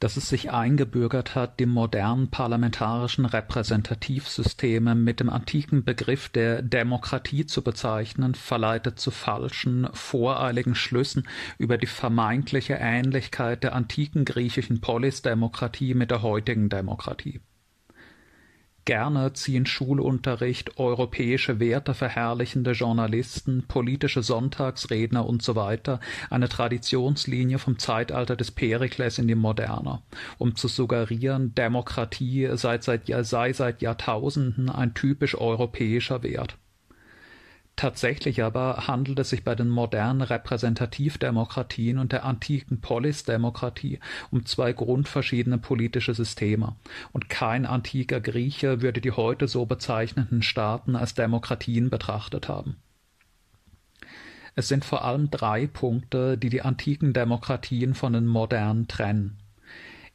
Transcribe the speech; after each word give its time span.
dass 0.00 0.16
es 0.16 0.28
sich 0.28 0.50
eingebürgert 0.50 1.34
hat, 1.34 1.58
die 1.58 1.66
modernen 1.66 2.30
parlamentarischen 2.30 3.24
Repräsentativsysteme 3.24 4.94
mit 4.94 5.20
dem 5.20 5.30
antiken 5.30 5.84
Begriff 5.84 6.28
der 6.28 6.62
Demokratie 6.62 7.46
zu 7.46 7.62
bezeichnen, 7.62 8.34
verleitet 8.34 9.00
zu 9.00 9.10
falschen, 9.10 9.88
voreiligen 9.92 10.74
Schlüssen 10.74 11.26
über 11.58 11.78
die 11.78 11.86
vermeintliche 11.86 12.74
Ähnlichkeit 12.74 13.62
der 13.62 13.74
antiken 13.74 14.24
griechischen 14.24 14.80
Polisdemokratie 14.80 15.94
mit 15.94 16.10
der 16.10 16.22
heutigen 16.22 16.68
Demokratie. 16.68 17.40
Gerne 18.86 19.32
ziehen 19.32 19.66
Schulunterricht, 19.66 20.78
europäische 20.78 21.58
Werte 21.58 21.92
verherrlichende 21.92 22.70
Journalisten, 22.70 23.64
politische 23.66 24.22
Sonntagsredner 24.22 25.28
usw. 25.28 25.98
eine 26.30 26.48
Traditionslinie 26.48 27.58
vom 27.58 27.80
Zeitalter 27.80 28.36
des 28.36 28.52
Perikles 28.52 29.18
in 29.18 29.26
die 29.26 29.34
Moderne, 29.34 30.02
um 30.38 30.54
zu 30.54 30.68
suggerieren, 30.68 31.52
Demokratie 31.56 32.48
sei 32.52 32.78
seit, 32.80 33.10
sei 33.26 33.52
seit 33.52 33.82
Jahrtausenden 33.82 34.70
ein 34.70 34.94
typisch 34.94 35.34
europäischer 35.34 36.22
Wert 36.22 36.56
Tatsächlich 37.76 38.42
aber 38.42 38.86
handelt 38.86 39.18
es 39.18 39.28
sich 39.28 39.44
bei 39.44 39.54
den 39.54 39.68
modernen 39.68 40.22
Repräsentativdemokratien 40.22 41.98
und 41.98 42.10
der 42.10 42.24
antiken 42.24 42.80
Polisdemokratie 42.80 44.00
um 44.30 44.46
zwei 44.46 44.72
grundverschiedene 44.72 45.58
politische 45.58 46.14
Systeme, 46.14 46.76
und 47.12 47.28
kein 47.28 47.66
antiker 47.66 48.18
Grieche 48.20 48.80
würde 48.80 49.02
die 49.02 49.12
heute 49.12 49.46
so 49.46 49.66
bezeichneten 49.66 50.40
Staaten 50.40 50.96
als 50.96 51.12
Demokratien 51.12 51.90
betrachtet 51.90 52.48
haben. 52.48 52.76
Es 54.54 54.68
sind 54.68 54.86
vor 54.86 55.04
allem 55.04 55.30
drei 55.30 55.66
Punkte, 55.66 56.38
die 56.38 56.48
die 56.48 56.62
antiken 56.62 57.12
Demokratien 57.12 57.94
von 57.94 58.14
den 58.14 58.24
modernen 58.24 58.88
trennen. 58.88 59.36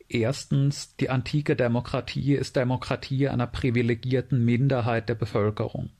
Erstens, 0.09 0.95
die 0.95 1.11
antike 1.11 1.55
Demokratie 1.55 2.33
ist 2.33 2.55
Demokratie 2.55 3.29
einer 3.29 3.45
privilegierten 3.45 4.43
Minderheit 4.43 5.09
der 5.09 5.15
Bevölkerung. 5.15 5.91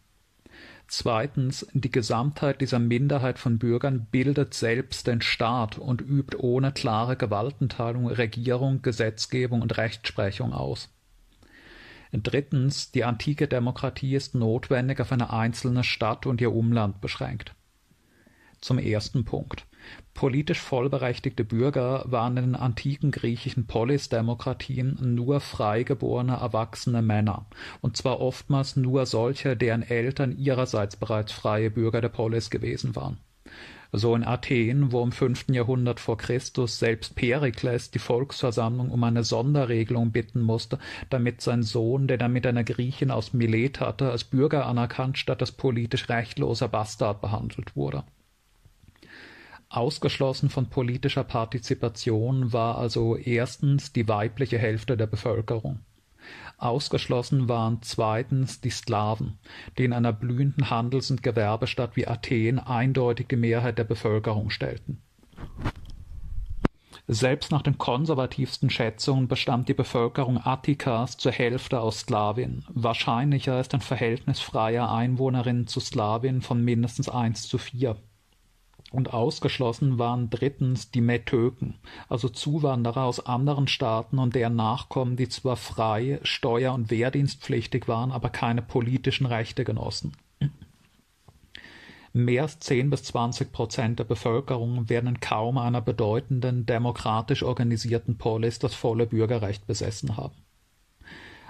Zweitens, 0.93 1.65
die 1.71 1.89
Gesamtheit 1.89 2.59
dieser 2.59 2.77
Minderheit 2.77 3.39
von 3.39 3.59
Bürgern 3.59 4.07
bildet 4.11 4.53
selbst 4.53 5.07
den 5.07 5.21
Staat 5.21 5.77
und 5.77 6.01
übt 6.01 6.35
ohne 6.37 6.73
klare 6.73 7.15
Gewaltenteilung 7.15 8.07
Regierung, 8.07 8.81
Gesetzgebung 8.81 9.61
und 9.61 9.77
Rechtsprechung 9.77 10.51
aus. 10.51 10.89
Drittens, 12.11 12.91
die 12.91 13.05
antike 13.05 13.47
Demokratie 13.47 14.15
ist 14.15 14.35
notwendig 14.35 14.99
auf 14.99 15.13
eine 15.13 15.31
einzelne 15.31 15.85
Stadt 15.85 16.25
und 16.25 16.41
ihr 16.41 16.51
Umland 16.51 16.99
beschränkt. 16.99 17.55
Zum 18.59 18.77
ersten 18.77 19.23
Punkt. 19.23 19.65
Politisch 20.13 20.59
vollberechtigte 20.59 21.43
Bürger 21.43 22.03
waren 22.05 22.37
in 22.37 22.43
den 22.43 22.55
antiken 22.55 23.11
griechischen 23.11 23.65
Polisdemokratien 23.65 24.97
nur 25.15 25.39
freigeborene 25.39 26.33
erwachsene 26.33 27.01
Männer, 27.01 27.45
und 27.81 27.97
zwar 27.97 28.19
oftmals 28.19 28.75
nur 28.75 29.05
solche, 29.05 29.57
deren 29.57 29.83
Eltern 29.83 30.37
ihrerseits 30.37 30.95
bereits 30.95 31.31
freie 31.31 31.71
Bürger 31.71 32.01
der 32.01 32.09
Polis 32.09 32.49
gewesen 32.49 32.95
waren. 32.95 33.17
So 33.93 34.15
in 34.15 34.23
Athen, 34.23 34.93
wo 34.93 35.03
im 35.03 35.11
fünften 35.11 35.53
Jahrhundert 35.53 35.99
vor 35.99 36.17
Christus 36.17 36.79
selbst 36.79 37.15
Perikles 37.15 37.91
die 37.91 37.99
Volksversammlung 37.99 38.89
um 38.89 39.03
eine 39.03 39.25
Sonderregelung 39.25 40.11
bitten 40.11 40.41
musste, 40.41 40.79
damit 41.09 41.41
sein 41.41 41.61
Sohn, 41.61 42.07
den 42.07 42.21
er 42.21 42.29
mit 42.29 42.47
einer 42.47 42.63
Griechin 42.63 43.11
aus 43.11 43.33
Milet 43.33 43.81
hatte, 43.81 44.09
als 44.09 44.23
Bürger 44.23 44.65
anerkannt 44.65 45.17
statt 45.17 45.41
als 45.41 45.51
politisch 45.51 46.07
rechtloser 46.07 46.69
Bastard 46.69 47.19
behandelt 47.19 47.75
wurde. 47.75 48.03
Ausgeschlossen 49.71 50.49
von 50.49 50.65
politischer 50.65 51.23
Partizipation 51.23 52.51
war 52.51 52.77
also 52.77 53.15
erstens 53.15 53.93
die 53.93 54.05
weibliche 54.05 54.57
Hälfte 54.57 54.97
der 54.97 55.07
Bevölkerung. 55.07 55.79
Ausgeschlossen 56.57 57.47
waren 57.47 57.81
zweitens 57.81 58.59
die 58.59 58.69
Sklaven, 58.69 59.39
die 59.77 59.85
in 59.85 59.93
einer 59.93 60.11
blühenden 60.11 60.69
Handels- 60.69 61.09
und 61.09 61.23
Gewerbestadt 61.23 61.95
wie 61.95 62.05
Athen 62.05 62.59
eindeutig 62.59 63.29
die 63.29 63.37
Mehrheit 63.37 63.77
der 63.77 63.85
Bevölkerung 63.85 64.49
stellten. 64.49 65.01
Selbst 67.07 67.49
nach 67.51 67.61
den 67.61 67.77
konservativsten 67.77 68.69
Schätzungen 68.69 69.29
bestand 69.29 69.69
die 69.69 69.73
Bevölkerung 69.73 70.37
Attikas 70.37 71.15
zur 71.15 71.31
Hälfte 71.31 71.79
aus 71.79 72.01
Sklavinnen. 72.01 72.65
Wahrscheinlicher 72.67 73.57
ist 73.61 73.73
ein 73.73 73.81
Verhältnis 73.81 74.41
freier 74.41 74.91
Einwohnerinnen 74.91 75.67
zu 75.67 75.79
Sklavinnen 75.79 76.41
von 76.41 76.61
mindestens 76.61 77.07
eins 77.07 77.47
zu 77.47 77.57
vier 77.57 77.95
und 78.91 79.13
ausgeschlossen 79.13 79.97
waren 79.97 80.29
drittens 80.29 80.91
die 80.91 81.01
Metöken, 81.01 81.75
also 82.09 82.29
Zuwanderer 82.29 83.05
aus 83.05 83.25
anderen 83.25 83.67
Staaten 83.67 84.19
und 84.19 84.35
deren 84.35 84.55
Nachkommen, 84.55 85.15
die 85.15 85.29
zwar 85.29 85.55
frei, 85.55 86.19
steuer- 86.23 86.73
und 86.73 86.91
wehrdienstpflichtig 86.91 87.87
waren, 87.87 88.11
aber 88.11 88.29
keine 88.29 88.61
politischen 88.61 89.25
Rechte 89.25 89.63
genossen. 89.63 90.11
Mehr 92.13 92.43
als 92.43 92.59
10 92.59 92.89
bis 92.89 93.03
20 93.03 93.53
Prozent 93.53 93.99
der 93.99 94.03
Bevölkerung 94.03 94.89
werden 94.89 95.07
in 95.07 95.19
kaum 95.21 95.57
einer 95.57 95.79
bedeutenden, 95.79 96.65
demokratisch 96.65 97.41
organisierten 97.41 98.17
Polis 98.17 98.59
das 98.59 98.73
volle 98.73 99.07
Bürgerrecht 99.07 99.65
besessen 99.65 100.17
haben. 100.17 100.35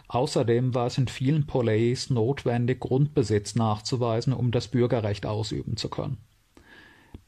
Außerdem 0.08 0.76
war 0.76 0.86
es 0.86 1.00
in 1.00 1.08
vielen 1.08 1.48
Poleis 1.48 2.12
notwendig, 2.12 2.80
Grundbesitz 2.80 3.56
nachzuweisen, 3.56 4.34
um 4.34 4.52
das 4.52 4.68
Bürgerrecht 4.68 5.26
ausüben 5.26 5.78
zu 5.78 5.90
können. 5.90 6.18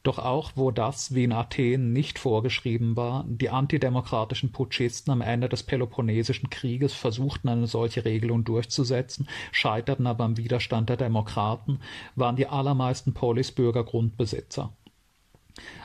Doch 0.03 0.19
auch 0.19 0.51
wo 0.55 0.69
das, 0.69 1.15
wie 1.15 1.23
in 1.23 1.31
Athen, 1.31 1.93
nicht 1.93 2.19
vorgeschrieben 2.19 2.97
war, 2.97 3.23
die 3.25 3.49
antidemokratischen 3.49 4.51
Putschisten 4.51 5.13
am 5.13 5.21
Ende 5.21 5.47
des 5.47 5.63
Peloponnesischen 5.63 6.49
Krieges 6.49 6.91
versuchten, 6.93 7.47
eine 7.47 7.67
solche 7.67 8.03
Regelung 8.03 8.43
durchzusetzen, 8.43 9.29
scheiterten 9.53 10.05
aber 10.05 10.25
am 10.25 10.35
Widerstand 10.35 10.89
der 10.89 10.97
Demokraten, 10.97 11.79
waren 12.15 12.35
die 12.35 12.47
allermeisten 12.47 13.13
Polisbürger 13.13 13.85
Grundbesitzer. 13.85 14.73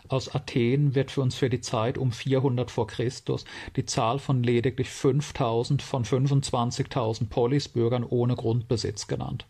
Aus 0.09 0.35
Athen 0.35 0.97
wird 0.97 1.13
für 1.13 1.21
uns 1.21 1.37
für 1.37 1.49
die 1.49 1.61
Zeit 1.61 1.97
um 1.97 2.11
400 2.11 2.73
vor 2.73 2.89
Christus 2.89 3.45
die 3.77 3.85
Zahl 3.85 4.19
von 4.19 4.43
lediglich 4.43 4.89
5000 4.89 5.81
von 5.81 6.05
25.000 6.05 7.29
Polisbürgern 7.29 8.03
ohne 8.03 8.35
Grundbesitz 8.35 9.07
genannt 9.07 9.47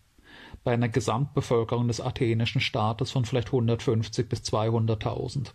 bei 0.65 0.73
einer 0.73 0.89
Gesamtbevölkerung 0.89 1.89
des 1.89 2.01
athenischen 2.01 2.61
Staates 2.61 3.11
von 3.11 3.25
vielleicht 3.25 3.49
150 3.49 4.29
bis 4.29 4.41
200.000. 4.41 5.53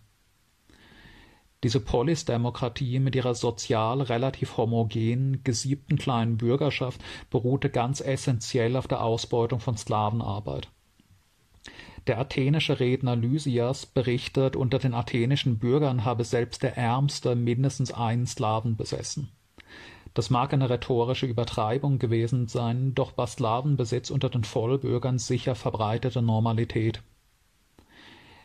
Diese 1.62 1.80
Polisdemokratie 1.80 2.98
mit 2.98 3.16
ihrer 3.16 3.34
sozial 3.34 4.02
relativ 4.02 4.58
homogenen, 4.58 5.42
gesiebten 5.44 5.96
kleinen 5.96 6.36
Bürgerschaft 6.36 7.02
beruhte 7.30 7.70
ganz 7.70 8.00
essentiell 8.02 8.76
auf 8.76 8.86
der 8.86 9.02
Ausbeutung 9.02 9.60
von 9.60 9.76
Sklavenarbeit. 9.76 10.68
Der 12.06 12.18
athenische 12.18 12.80
Redner 12.80 13.16
Lysias 13.16 13.86
berichtet, 13.86 14.56
unter 14.56 14.78
den 14.78 14.92
athenischen 14.92 15.58
Bürgern 15.58 16.04
habe 16.04 16.24
selbst 16.24 16.62
der 16.62 16.76
Ärmste 16.76 17.34
mindestens 17.34 17.92
einen 17.92 18.26
Slaven 18.26 18.76
besessen 18.76 19.30
das 20.14 20.30
mag 20.30 20.52
eine 20.52 20.70
rhetorische 20.70 21.26
Übertreibung 21.26 21.98
gewesen 21.98 22.46
sein, 22.46 22.94
doch 22.94 23.16
war 23.18 23.26
Slawenbesitz 23.26 24.10
unter 24.10 24.30
den 24.30 24.44
Vollbürgern 24.44 25.18
sicher 25.18 25.56
verbreitete 25.56 26.22
Normalität. 26.22 27.02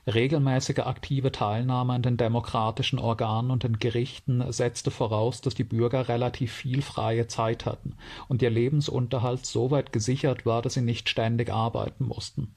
Regelmäßige 0.07 0.79
aktive 0.79 1.31
Teilnahme 1.31 1.93
an 1.93 2.01
den 2.01 2.17
demokratischen 2.17 2.97
Organen 2.97 3.51
und 3.51 3.63
den 3.63 3.77
Gerichten 3.77 4.51
setzte 4.51 4.89
voraus, 4.89 5.41
dass 5.41 5.53
die 5.53 5.63
Bürger 5.63 6.09
relativ 6.09 6.51
viel 6.51 6.81
freie 6.81 7.27
Zeit 7.27 7.67
hatten 7.67 7.95
und 8.27 8.41
ihr 8.41 8.49
Lebensunterhalt 8.49 9.45
soweit 9.45 9.93
gesichert 9.93 10.47
war, 10.47 10.63
dass 10.63 10.73
sie 10.73 10.81
nicht 10.81 11.09
ständig 11.09 11.51
arbeiten 11.51 12.05
mussten 12.05 12.55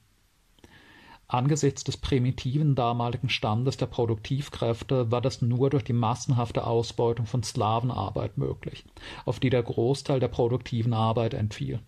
Angesichts 1.27 1.83
des 1.83 1.97
primitiven 1.97 2.75
damaligen 2.75 3.29
Standes 3.29 3.77
der 3.77 3.87
Produktivkräfte 3.87 5.09
war 5.09 5.21
das 5.21 5.41
nur 5.41 5.69
durch 5.69 5.83
die 5.83 5.93
massenhafte 5.93 6.67
Ausbeutung 6.67 7.25
von 7.25 7.41
Sklavenarbeit 7.41 8.37
möglich, 8.37 8.85
auf 9.25 9.39
die 9.39 9.49
der 9.49 9.63
Großteil 9.63 10.19
der 10.19 10.27
produktiven 10.27 10.93
Arbeit 10.93 11.33
entfiel. 11.33 11.79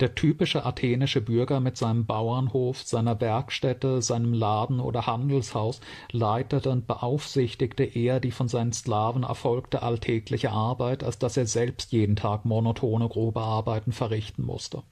Der 0.00 0.16
typische 0.16 0.66
athenische 0.66 1.20
Bürger 1.20 1.60
mit 1.60 1.76
seinem 1.76 2.06
Bauernhof, 2.06 2.82
seiner 2.82 3.20
Werkstätte, 3.20 4.02
seinem 4.02 4.32
Laden 4.34 4.80
oder 4.80 5.06
Handelshaus 5.06 5.80
leitete 6.10 6.70
und 6.70 6.88
beaufsichtigte 6.88 7.84
eher 7.84 8.18
die 8.18 8.32
von 8.32 8.48
seinen 8.48 8.72
Sklaven 8.72 9.22
erfolgte 9.22 9.82
alltägliche 9.82 10.50
Arbeit, 10.50 11.04
als 11.04 11.18
dass 11.20 11.36
er 11.36 11.46
selbst 11.46 11.92
jeden 11.92 12.16
Tag 12.16 12.44
monotone 12.44 13.08
grobe 13.08 13.42
Arbeiten 13.42 13.92
verrichten 13.92 14.44
musste 14.44 14.82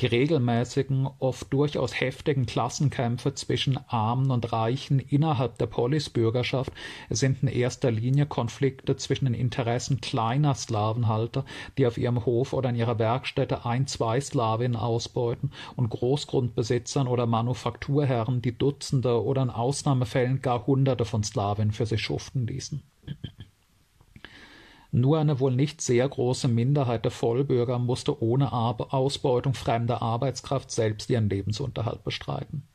die 0.00 0.06
regelmäßigen, 0.06 1.08
oft 1.18 1.52
durchaus 1.52 2.00
heftigen 2.00 2.46
Klassenkämpfe 2.46 3.34
zwischen 3.34 3.78
Armen 3.88 4.30
und 4.30 4.52
Reichen 4.52 4.98
innerhalb 4.98 5.58
der 5.58 5.66
Polisbürgerschaft 5.66 6.72
sind 7.10 7.42
in 7.42 7.48
erster 7.48 7.90
Linie 7.90 8.26
Konflikte 8.26 8.96
zwischen 8.96 9.26
den 9.26 9.34
Interessen 9.34 10.00
kleiner 10.00 10.54
Sklavenhalter, 10.54 11.44
die 11.76 11.86
auf 11.86 11.98
ihrem 11.98 12.24
Hof 12.24 12.52
oder 12.52 12.70
in 12.70 12.76
ihrer 12.76 12.98
Werkstätte 12.98 13.64
ein, 13.64 13.86
zwei 13.86 14.20
Sklavinnen 14.20 14.76
ausbeuten, 14.76 15.52
und 15.76 15.90
Großgrundbesitzern 15.90 17.06
oder 17.06 17.26
Manufakturherren, 17.26 18.42
die 18.42 18.56
Dutzende 18.56 19.22
oder 19.22 19.42
in 19.42 19.50
Ausnahmefällen 19.50 20.40
gar 20.40 20.66
Hunderte 20.66 21.04
von 21.04 21.22
Sklavinnen 21.22 21.72
für 21.72 21.86
sich 21.86 22.00
schuften 22.00 22.46
ließen. 22.46 22.82
Nur 24.92 25.18
eine 25.18 25.38
wohl 25.38 25.54
nicht 25.54 25.80
sehr 25.80 26.08
große 26.08 26.48
Minderheit 26.48 27.04
der 27.04 27.12
Vollbürger 27.12 27.78
musste 27.78 28.22
ohne 28.22 28.52
Ausbeutung 28.52 29.54
fremder 29.54 30.02
Arbeitskraft 30.02 30.70
selbst 30.70 31.10
ihren 31.10 31.28
Lebensunterhalt 31.28 32.02
bestreiten. 32.02 32.66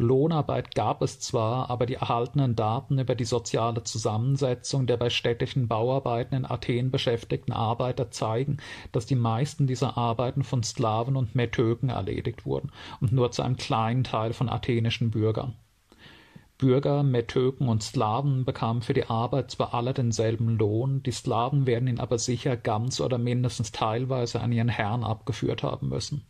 Lohnarbeit 0.00 0.74
gab 0.74 1.02
es 1.02 1.20
zwar, 1.20 1.68
aber 1.68 1.84
die 1.84 1.94
erhaltenen 1.94 2.56
Daten 2.56 2.98
über 2.98 3.14
die 3.14 3.26
soziale 3.26 3.84
Zusammensetzung 3.84 4.86
der 4.86 4.96
bei 4.96 5.10
städtischen 5.10 5.68
Bauarbeiten 5.68 6.34
in 6.34 6.46
Athen 6.46 6.90
beschäftigten 6.90 7.52
Arbeiter 7.52 8.10
zeigen, 8.10 8.56
dass 8.92 9.04
die 9.04 9.14
meisten 9.14 9.66
dieser 9.66 9.98
Arbeiten 9.98 10.42
von 10.42 10.62
Sklaven 10.62 11.16
und 11.16 11.34
Metöken 11.34 11.90
erledigt 11.90 12.46
wurden 12.46 12.72
und 13.02 13.12
nur 13.12 13.30
zu 13.30 13.42
einem 13.42 13.58
kleinen 13.58 14.02
Teil 14.02 14.32
von 14.32 14.48
athenischen 14.48 15.10
Bürgern. 15.10 15.54
Bürger, 16.60 17.02
Metöken 17.02 17.70
und 17.70 17.82
Sklaven 17.82 18.44
bekamen 18.44 18.82
für 18.82 18.92
die 18.92 19.06
Arbeit 19.06 19.50
zwar 19.50 19.72
alle 19.72 19.94
denselben 19.94 20.58
Lohn, 20.58 21.02
die 21.02 21.10
Sklaven 21.10 21.66
werden 21.66 21.88
ihn 21.88 21.98
aber 21.98 22.18
sicher 22.18 22.54
ganz 22.54 23.00
oder 23.00 23.16
mindestens 23.16 23.72
teilweise 23.72 24.40
an 24.40 24.52
ihren 24.52 24.68
Herrn 24.68 25.02
abgeführt 25.02 25.62
haben 25.62 25.88
müssen. 25.88 26.26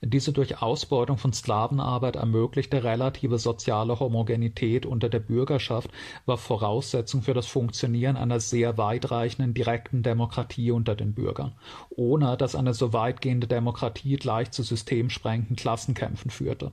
Diese 0.00 0.32
durch 0.32 0.62
Ausbeutung 0.62 1.18
von 1.18 1.34
Sklavenarbeit 1.34 2.16
ermöglichte 2.16 2.82
relative 2.82 3.38
soziale 3.38 4.00
Homogenität 4.00 4.86
unter 4.86 5.10
der 5.10 5.20
Bürgerschaft 5.20 5.90
war 6.24 6.38
Voraussetzung 6.38 7.20
für 7.20 7.34
das 7.34 7.46
Funktionieren 7.46 8.16
einer 8.16 8.40
sehr 8.40 8.78
weitreichenden 8.78 9.52
direkten 9.52 10.02
Demokratie 10.02 10.70
unter 10.70 10.94
den 10.94 11.12
Bürgern, 11.12 11.52
ohne 11.90 12.38
dass 12.38 12.54
eine 12.54 12.72
so 12.72 12.94
weitgehende 12.94 13.46
Demokratie 13.46 14.16
gleich 14.16 14.50
zu 14.50 14.62
systemsprengenden 14.62 15.56
Klassenkämpfen 15.56 16.30
führte 16.30 16.72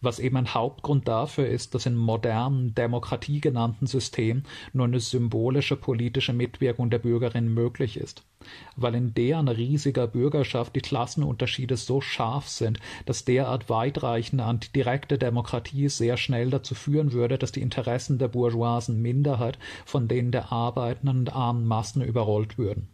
was 0.00 0.18
eben 0.18 0.36
ein 0.36 0.54
Hauptgrund 0.54 1.08
dafür 1.08 1.48
ist, 1.48 1.74
dass 1.74 1.86
in 1.86 1.96
modernen, 1.96 2.74
Demokratie 2.74 3.40
genannten 3.40 3.86
Systemen 3.86 4.44
nur 4.72 4.86
eine 4.86 5.00
symbolische 5.00 5.76
politische 5.76 6.32
Mitwirkung 6.32 6.90
der 6.90 6.98
Bürgerinnen 6.98 7.52
möglich 7.52 7.96
ist. 7.96 8.22
Weil 8.76 8.94
in 8.94 9.14
deren 9.14 9.48
riesiger 9.48 10.06
Bürgerschaft 10.06 10.76
die 10.76 10.80
Klassenunterschiede 10.80 11.76
so 11.76 12.00
scharf 12.00 12.48
sind, 12.48 12.78
dass 13.06 13.24
derart 13.24 13.68
weitreichende 13.68 14.44
antidirekte 14.44 15.18
Demokratie 15.18 15.88
sehr 15.88 16.16
schnell 16.16 16.50
dazu 16.50 16.74
führen 16.74 17.12
würde, 17.12 17.38
dass 17.38 17.52
die 17.52 17.62
Interessen 17.62 18.18
der 18.18 18.28
bourgeoisen 18.28 19.02
Minderheit 19.02 19.58
von 19.84 20.06
denen 20.06 20.30
der 20.30 20.52
arbeitenden 20.52 21.18
und 21.18 21.34
armen 21.34 21.66
Massen 21.66 22.02
überrollt 22.02 22.58
würden. 22.58 22.88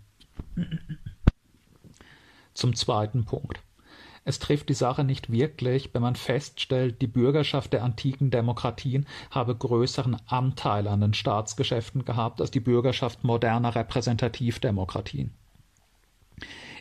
Zum 2.54 2.74
zweiten 2.74 3.24
Punkt. 3.24 3.60
Es 4.24 4.38
trifft 4.38 4.70
die 4.70 4.74
Sache 4.74 5.04
nicht 5.04 5.30
wirklich, 5.30 5.90
wenn 5.92 6.02
man 6.02 6.16
feststellt, 6.16 7.02
die 7.02 7.06
Bürgerschaft 7.06 7.72
der 7.74 7.84
antiken 7.84 8.30
Demokratien 8.30 9.06
habe 9.30 9.54
größeren 9.54 10.16
Anteil 10.26 10.88
an 10.88 11.02
den 11.02 11.14
Staatsgeschäften 11.14 12.04
gehabt 12.04 12.40
als 12.40 12.50
die 12.50 12.60
Bürgerschaft 12.60 13.22
moderner 13.22 13.74
Repräsentativdemokratien. 13.74 15.34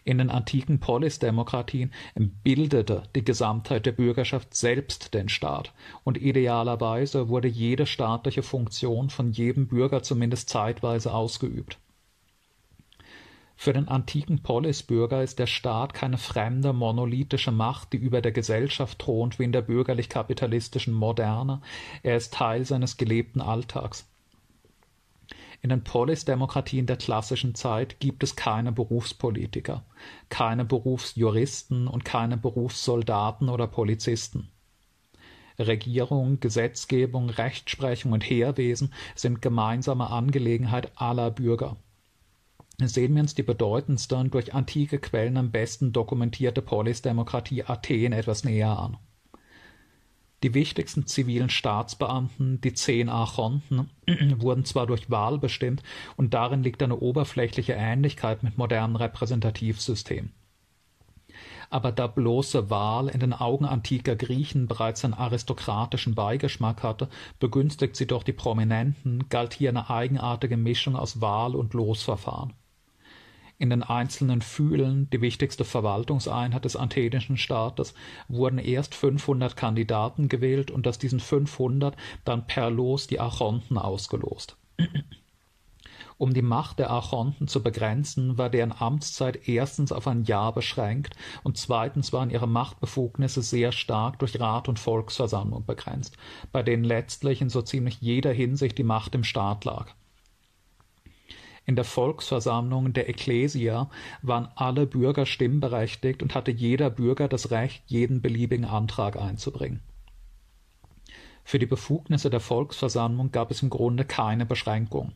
In 0.06 0.18
den 0.18 0.30
antiken 0.30 0.80
Polisdemokratien 0.80 1.94
bildete 2.16 3.04
die 3.16 3.24
Gesamtheit 3.24 3.86
der 3.86 3.94
Bürgerschaft 3.94 4.54
selbst 4.54 5.14
den 5.14 5.30
Staat, 5.30 5.74
und 6.04 6.18
idealerweise 6.18 7.30
wurde 7.30 7.48
jede 7.48 7.86
staatliche 7.86 8.44
Funktion 8.44 9.10
von 9.10 9.32
jedem 9.32 9.68
Bürger 9.68 10.04
zumindest 10.04 10.50
zeitweise 10.50 11.14
ausgeübt. 11.14 11.78
Für 13.56 13.74
den 13.74 13.88
antiken 13.88 14.42
Polisbürger 14.44 15.24
ist 15.24 15.40
der 15.40 15.48
Staat 15.48 15.94
keine 15.94 16.18
fremde, 16.18 16.74
monolithische 16.74 17.52
Macht, 17.52 17.94
die 17.94 17.98
über 17.98 18.22
der 18.22 18.32
Gesellschaft 18.32 19.00
thront 19.00 19.40
wie 19.40 19.44
in 19.44 19.52
der 19.52 19.62
bürgerlich-kapitalistischen 19.62 20.94
Moderne, 20.94 21.62
er 22.02 22.18
ist 22.18 22.34
Teil 22.34 22.66
seines 22.66 22.98
gelebten 22.98 23.42
Alltags. 23.42 24.10
In 25.62 25.70
den 25.70 25.84
Polisdemokratien 25.84 26.88
der 26.88 26.98
klassischen 26.98 27.56
Zeit 27.56 28.02
gibt 28.02 28.22
es 28.24 28.36
keine 28.36 28.74
Berufspolitiker, 28.74 29.86
keine 30.28 30.66
Berufsjuristen 30.66 31.88
und 31.88 32.04
keine 32.04 32.36
Berufssoldaten 32.36 33.48
oder 33.48 33.68
Polizisten. 33.68 34.50
Regierung, 35.58 36.42
Gesetzgebung, 36.42 37.30
Rechtsprechung 37.30 38.12
und 38.12 38.30
Heerwesen 38.30 38.94
sind 39.16 39.42
gemeinsame 39.42 40.10
Angelegenheit 40.10 40.92
aller 40.96 41.32
Bürger 41.32 41.78
sehen 42.82 43.14
wir 43.14 43.22
uns 43.22 43.36
die 43.36 43.44
bedeutendste 43.44 44.16
und 44.16 44.34
durch 44.34 44.54
antike 44.54 45.00
Quellen 45.00 45.38
am 45.38 45.52
besten 45.52 45.94
dokumentierte 45.94 46.62
Polisdemokratie 46.62 47.64
Athen 47.64 48.14
etwas 48.14 48.44
näher 48.44 48.78
an. 48.78 48.98
Die 50.42 50.54
wichtigsten 50.54 51.06
zivilen 51.06 51.50
Staatsbeamten, 51.50 52.60
die 52.60 52.74
zehn 52.74 53.08
Archonten, 53.08 53.90
wurden 54.40 54.66
zwar 54.66 54.88
durch 54.88 55.10
Wahl 55.10 55.38
bestimmt, 55.38 55.84
und 56.18 56.34
darin 56.34 56.64
liegt 56.64 56.84
eine 56.84 56.98
oberflächliche 56.98 57.74
Ähnlichkeit 57.74 58.44
mit 58.44 58.58
modernen 58.58 58.98
Repräsentativsystemen. 58.98 60.34
Aber 61.70 61.92
da 61.92 62.08
bloße 62.08 62.70
Wahl 62.70 63.08
in 63.08 63.22
den 63.22 63.34
Augen 63.34 63.66
antiker 63.66 64.16
Griechen 64.16 64.68
bereits 64.68 65.06
einen 65.06 65.14
aristokratischen 65.14 66.14
Beigeschmack 66.14 66.84
hatte, 66.84 67.08
begünstigt 67.40 67.96
sie 67.96 68.06
doch 68.06 68.24
die 68.24 68.34
Prominenten, 68.34 69.30
galt 69.30 69.54
hier 69.54 69.70
eine 69.70 69.90
eigenartige 69.90 70.58
Mischung 70.58 70.96
aus 70.96 71.22
Wahl 71.22 71.56
und 71.56 71.74
Losverfahren 71.74 72.54
in 73.58 73.70
den 73.70 73.84
einzelnen 73.84 74.42
Phylen, 74.42 75.10
die 75.12 75.22
wichtigste 75.22 75.64
Verwaltungseinheit 75.64 76.66
des 76.66 76.76
athenischen 76.76 77.38
Staates, 77.38 77.94
wurden 78.28 78.60
erst 78.60 78.96
500 78.96 79.56
Kandidaten 79.56 80.30
gewählt 80.30 80.72
und 80.72 80.88
aus 80.88 80.98
diesen 80.98 81.20
500 81.20 81.96
dann 82.26 82.48
per 82.48 82.70
Los 82.70 83.08
die 83.08 83.20
Archonten 83.20 83.78
ausgelost. 83.78 84.58
Um 86.18 86.34
die 86.34 86.42
Macht 86.42 86.80
der 86.80 86.90
Archonten 86.90 87.48
zu 87.48 87.64
begrenzen, 87.64 88.38
war 88.38 88.50
deren 88.50 88.72
Amtszeit 88.72 89.48
erstens 89.48 89.92
auf 89.92 90.08
ein 90.08 90.24
Jahr 90.24 90.54
beschränkt 90.54 91.16
und 91.44 91.58
zweitens 91.58 92.14
waren 92.14 92.30
ihre 92.30 92.48
Machtbefugnisse 92.48 93.42
sehr 93.42 93.72
stark 93.72 94.20
durch 94.20 94.40
Rat 94.40 94.70
und 94.70 94.80
Volksversammlung 94.80 95.66
begrenzt, 95.66 96.16
bei 96.52 96.64
denen 96.64 96.84
letztlich 96.84 97.42
in 97.42 97.50
so 97.50 97.62
ziemlich 97.62 98.00
jeder 98.00 98.32
Hinsicht 98.32 98.78
die 98.78 98.84
Macht 98.84 99.16
im 99.16 99.24
Staat 99.24 99.66
lag. 99.66 99.94
In 101.66 101.78
der 101.78 101.86
Volksversammlung 101.86 102.92
der 102.92 103.08
Ecclesia 103.08 103.90
waren 104.22 104.50
alle 104.56 104.86
Bürger 104.86 105.26
stimmberechtigt 105.26 106.22
und 106.22 106.36
hatte 106.36 106.52
jeder 106.52 106.90
Bürger 106.90 107.30
das 107.30 107.52
Recht, 107.52 107.84
jeden 107.88 108.22
beliebigen 108.22 108.66
Antrag 108.66 109.16
einzubringen. 109.16 109.82
Für 111.46 111.60
die 111.60 111.66
Befugnisse 111.66 112.30
der 112.30 112.42
Volksversammlung 112.42 113.32
gab 113.32 113.50
es 113.50 113.62
im 113.62 113.70
Grunde 113.70 114.04
keine 114.04 114.46
Beschränkung. 114.46 115.14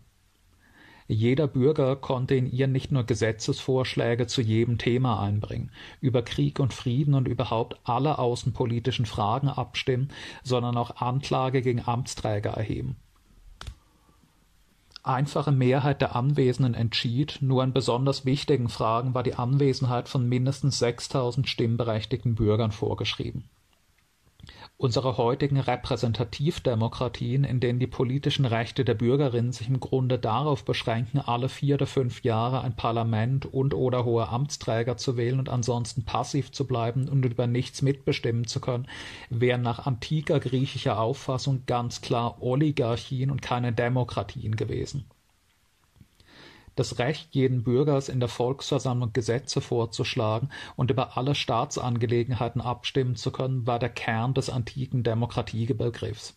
Jeder 1.10 1.48
Bürger 1.48 1.96
konnte 1.96 2.36
in 2.36 2.52
ihr 2.52 2.68
nicht 2.68 2.92
nur 2.92 3.06
Gesetzesvorschläge 3.06 4.28
zu 4.28 4.42
jedem 4.42 4.78
Thema 4.78 5.22
einbringen, 5.22 5.72
über 6.02 6.22
Krieg 6.22 6.60
und 6.60 6.74
Frieden 6.74 7.14
und 7.14 7.28
überhaupt 7.28 7.80
alle 7.84 8.20
außenpolitischen 8.20 9.06
Fragen 9.06 9.48
abstimmen, 9.48 10.10
sondern 10.44 10.76
auch 10.78 10.98
Anklage 10.98 11.62
gegen 11.62 11.82
Amtsträger 11.86 12.52
erheben 12.52 12.98
einfache 15.08 15.52
Mehrheit 15.52 16.02
der 16.02 16.16
Anwesenden 16.16 16.74
entschied, 16.74 17.38
nur 17.42 17.64
in 17.64 17.74
besonders 17.74 18.26
wichtigen 18.26 18.70
Fragen 18.70 19.14
war 19.14 19.24
die 19.24 19.36
Anwesenheit 19.36 20.10
von 20.10 20.28
mindestens 20.28 20.80
6000 20.80 21.48
stimmberechtigten 21.48 22.36
Bürgern 22.36 22.72
vorgeschrieben 22.72 23.50
Unsere 24.80 25.18
heutigen 25.18 25.60
Repräsentativdemokratien, 25.60 27.44
in 27.44 27.60
denen 27.60 27.80
die 27.80 27.88
politischen 27.88 28.46
Rechte 28.46 28.86
der 28.86 28.94
Bürgerinnen 28.94 29.52
sich 29.52 29.68
im 29.68 29.80
Grunde 29.80 30.20
darauf 30.20 30.66
beschränken, 30.66 31.18
alle 31.18 31.50
vier 31.50 31.76
oder 31.76 31.88
fünf 31.88 32.24
Jahre 32.24 32.62
ein 32.62 32.76
Parlament 32.76 33.52
und/oder 33.52 34.06
hohe 34.06 34.30
Amtsträger 34.30 34.96
zu 34.96 35.18
wählen 35.18 35.40
und 35.40 35.50
ansonsten 35.50 36.06
passiv 36.06 36.52
zu 36.52 36.68
bleiben 36.68 37.10
und 37.10 37.26
über 37.26 37.48
nichts 37.48 37.82
mitbestimmen 37.82 38.46
zu 38.46 38.62
können, 38.62 38.88
wären 39.32 39.64
nach 39.64 39.88
antiker 39.88 40.40
griechischer 40.40 41.00
Auffassung 41.00 41.64
ganz 41.66 42.02
klar 42.02 42.40
Oligarchien 42.44 43.32
und 43.32 43.42
keine 43.42 43.74
Demokratien 43.74 44.56
gewesen 44.56 45.06
das 46.78 47.00
Recht 47.00 47.36
jeden 47.36 47.64
Bürgers 47.64 48.08
in 48.08 48.20
der 48.20 48.30
Volksversammlung 48.30 49.12
Gesetze 49.12 49.62
vorzuschlagen 49.62 50.50
und 50.76 50.92
über 50.92 51.18
alle 51.18 51.36
Staatsangelegenheiten 51.36 52.62
abstimmen 52.62 53.16
zu 53.16 53.32
können, 53.32 53.68
war 53.68 53.80
der 53.80 53.90
Kern 53.90 54.34
des 54.34 54.50
antiken 54.50 55.04
Demokratiebegriffs. 55.04 56.36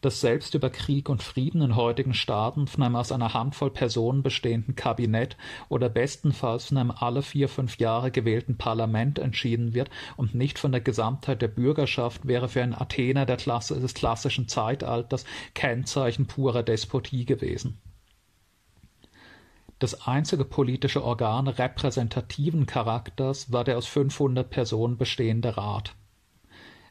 Das 0.00 0.20
selbst 0.20 0.54
über 0.54 0.68
Krieg 0.68 1.08
und 1.08 1.22
Frieden 1.22 1.62
in 1.62 1.76
heutigen 1.76 2.12
Staaten 2.12 2.66
von 2.66 2.82
einem 2.82 2.94
aus 2.94 3.10
einer 3.10 3.32
Handvoll 3.32 3.70
Personen 3.70 4.22
bestehenden 4.22 4.76
Kabinett 4.76 5.38
oder 5.70 5.88
bestenfalls 5.88 6.66
von 6.66 6.76
einem 6.76 6.90
alle 6.90 7.22
vier, 7.22 7.48
fünf 7.48 7.78
Jahre 7.78 8.10
gewählten 8.10 8.58
Parlament 8.58 9.18
entschieden 9.18 9.72
wird 9.72 9.88
und 10.18 10.34
nicht 10.34 10.58
von 10.58 10.72
der 10.72 10.82
Gesamtheit 10.82 11.40
der 11.40 11.48
Bürgerschaft, 11.48 12.28
wäre 12.28 12.50
für 12.50 12.62
einen 12.62 12.74
Athener 12.74 13.24
der 13.24 13.38
Klasse 13.38 13.80
des 13.80 13.94
klassischen 13.94 14.46
Zeitalters 14.46 15.24
Kennzeichen 15.54 16.26
purer 16.26 16.62
Despotie 16.62 17.24
gewesen 17.24 17.80
das 19.84 20.06
einzige 20.06 20.46
politische 20.46 21.04
Organ 21.04 21.46
repräsentativen 21.46 22.64
Charakters 22.64 23.52
war 23.52 23.64
der 23.64 23.76
aus 23.76 23.86
500 23.86 24.48
Personen 24.48 24.96
bestehende 24.96 25.58
Rat. 25.58 25.94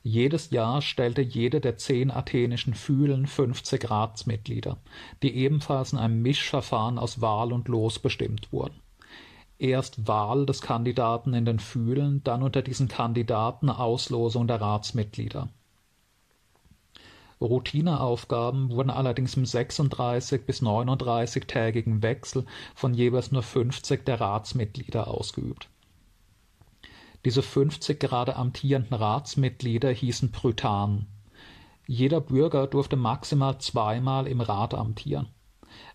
Jedes 0.03 0.51
Jahr 0.51 0.79
stellte 0.83 1.23
jede 1.23 1.59
der 1.59 1.77
zehn 1.77 2.11
athenischen 2.11 2.75
Phylen 2.75 3.25
fünfzig 3.25 3.89
Ratsmitglieder, 3.89 4.77
die 5.23 5.33
ebenfalls 5.33 5.93
in 5.93 5.97
einem 5.97 6.21
Mischverfahren 6.21 6.99
aus 6.99 7.19
Wahl 7.19 7.51
und 7.51 7.67
Los 7.67 7.97
bestimmt 7.97 8.53
wurden. 8.53 8.79
Erst 9.57 10.07
Wahl 10.07 10.45
des 10.45 10.61
Kandidaten 10.61 11.33
in 11.33 11.45
den 11.45 11.57
Phylen, 11.57 12.23
dann 12.23 12.43
unter 12.43 12.61
diesen 12.61 12.89
Kandidaten 12.89 13.71
Auslosung 13.71 14.45
der 14.45 14.61
Ratsmitglieder. 14.61 15.49
Routineaufgaben 17.41 18.69
wurden 18.69 18.89
allerdings 18.89 19.35
im 19.35 19.45
36 19.45 20.45
bis 20.45 20.61
39-tägigen 20.61 22.01
Wechsel 22.01 22.45
von 22.75 22.93
jeweils 22.93 23.31
nur 23.31 23.43
50 23.43 24.05
der 24.05 24.21
Ratsmitglieder 24.21 25.07
ausgeübt. 25.07 25.69
Diese 27.25 27.41
50 27.41 27.99
gerade 27.99 28.35
amtierenden 28.35 28.95
Ratsmitglieder 28.95 29.91
hießen 29.91 30.31
Prytanen. 30.31 31.07
Jeder 31.87 32.21
Bürger 32.21 32.67
durfte 32.67 32.95
maximal 32.95 33.59
zweimal 33.59 34.27
im 34.27 34.41
Rat 34.41 34.73
amtieren 34.73 35.27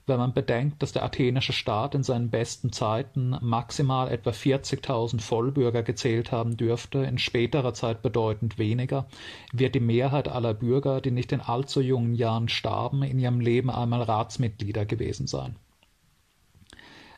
wenn 0.09 0.19
man 0.19 0.33
bedenkt, 0.33 0.83
dass 0.83 0.93
der 0.93 1.05
athenische 1.05 1.53
Staat 1.53 1.95
in 1.95 2.03
seinen 2.03 2.31
besten 2.31 2.73
Zeiten 2.73 3.37
maximal 3.41 4.11
etwa 4.11 4.31
40.000 4.31 5.21
Vollbürger 5.21 5.83
gezählt 5.83 6.33
haben 6.33 6.57
dürfte, 6.57 6.99
in 6.99 7.19
späterer 7.19 7.75
Zeit 7.75 8.03
bedeutend 8.03 8.59
weniger, 8.59 9.07
wird 9.53 9.75
die 9.75 9.81
Mehrheit 9.81 10.29
aller 10.29 10.55
Bürger, 10.55 11.01
die 11.01 11.11
nicht 11.11 11.33
in 11.33 11.41
allzu 11.41 11.81
jungen 11.81 12.15
Jahren 12.15 12.49
starben, 12.49 13.03
in 13.03 13.19
ihrem 13.19 13.41
Leben 13.41 13.71
einmal 13.71 14.03
Ratsmitglieder 14.03 14.85
gewesen 14.85 15.27
sein 15.27 15.57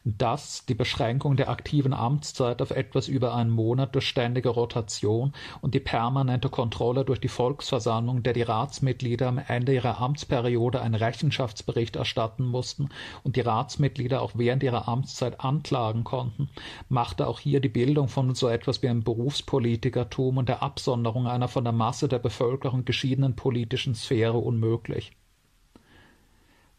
dass 0.04 0.64
die 0.64 0.74
Beschränkung 0.74 1.36
der 1.36 1.50
aktiven 1.50 1.92
Amtszeit 1.92 2.62
auf 2.62 2.70
etwas 2.70 3.06
über 3.06 3.34
einen 3.34 3.50
Monat 3.50 3.94
durch 3.94 4.08
ständige 4.08 4.48
Rotation 4.48 5.34
und 5.60 5.74
die 5.74 5.80
permanente 5.80 6.48
Kontrolle 6.48 7.04
durch 7.04 7.20
die 7.20 7.28
Volksversammlung, 7.28 8.22
der 8.22 8.32
die 8.32 8.42
Ratsmitglieder 8.42 9.28
am 9.28 9.38
Ende 9.38 9.74
ihrer 9.74 10.00
Amtsperiode 10.00 10.80
einen 10.80 10.94
Rechenschaftsbericht 10.94 11.96
erstatten 11.96 12.46
mussten 12.46 12.88
und 13.24 13.36
die 13.36 13.42
Ratsmitglieder 13.42 14.22
auch 14.22 14.32
während 14.34 14.62
ihrer 14.62 14.88
Amtszeit 14.88 15.40
anklagen 15.40 16.02
konnten, 16.02 16.48
machte 16.88 17.26
auch 17.26 17.38
hier 17.38 17.60
die 17.60 17.68
Bildung 17.68 18.08
von 18.08 18.34
so 18.34 18.48
etwas 18.48 18.82
wie 18.82 18.88
einem 18.88 19.04
Berufspolitikertum 19.04 20.38
und 20.38 20.48
der 20.48 20.62
Absonderung 20.62 21.26
einer 21.26 21.48
von 21.48 21.64
der 21.64 21.74
Masse 21.74 22.08
der 22.08 22.20
Bevölkerung 22.20 22.86
geschiedenen 22.86 23.36
politischen 23.36 23.94
Sphäre 23.94 24.38
unmöglich. 24.38 25.12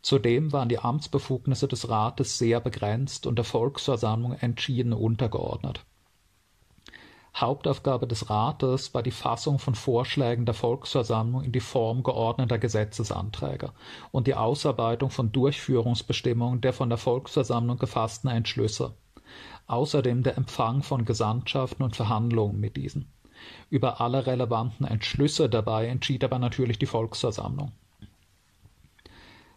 Zudem 0.01 0.51
waren 0.51 0.69
die 0.69 0.79
Amtsbefugnisse 0.79 1.67
des 1.67 1.89
Rates 1.89 2.37
sehr 2.37 2.59
begrenzt 2.59 3.27
und 3.27 3.35
der 3.35 3.45
Volksversammlung 3.45 4.33
entschieden 4.33 4.93
untergeordnet. 4.93 5.85
Hauptaufgabe 7.35 8.07
des 8.07 8.29
Rates 8.29 8.93
war 8.93 9.03
die 9.03 9.11
Fassung 9.11 9.57
von 9.57 9.75
Vorschlägen 9.75 10.45
der 10.45 10.53
Volksversammlung 10.53 11.43
in 11.43 11.51
die 11.51 11.61
Form 11.61 12.03
geordneter 12.03 12.57
Gesetzesanträge 12.57 13.71
und 14.11 14.27
die 14.27 14.35
Ausarbeitung 14.35 15.11
von 15.11 15.31
Durchführungsbestimmungen 15.31 16.61
der 16.61 16.73
von 16.73 16.89
der 16.89 16.97
Volksversammlung 16.97 17.77
gefassten 17.77 18.29
Entschlüsse, 18.29 18.95
außerdem 19.67 20.23
der 20.23 20.35
Empfang 20.35 20.83
von 20.83 21.05
Gesandtschaften 21.05 21.83
und 21.83 21.95
Verhandlungen 21.95 22.59
mit 22.59 22.75
diesen. 22.75 23.13
Über 23.69 24.01
alle 24.01 24.25
relevanten 24.27 24.85
Entschlüsse 24.85 25.47
dabei 25.47 25.87
entschied 25.87 26.23
aber 26.23 26.37
natürlich 26.37 26.79
die 26.79 26.85
Volksversammlung 26.85 27.71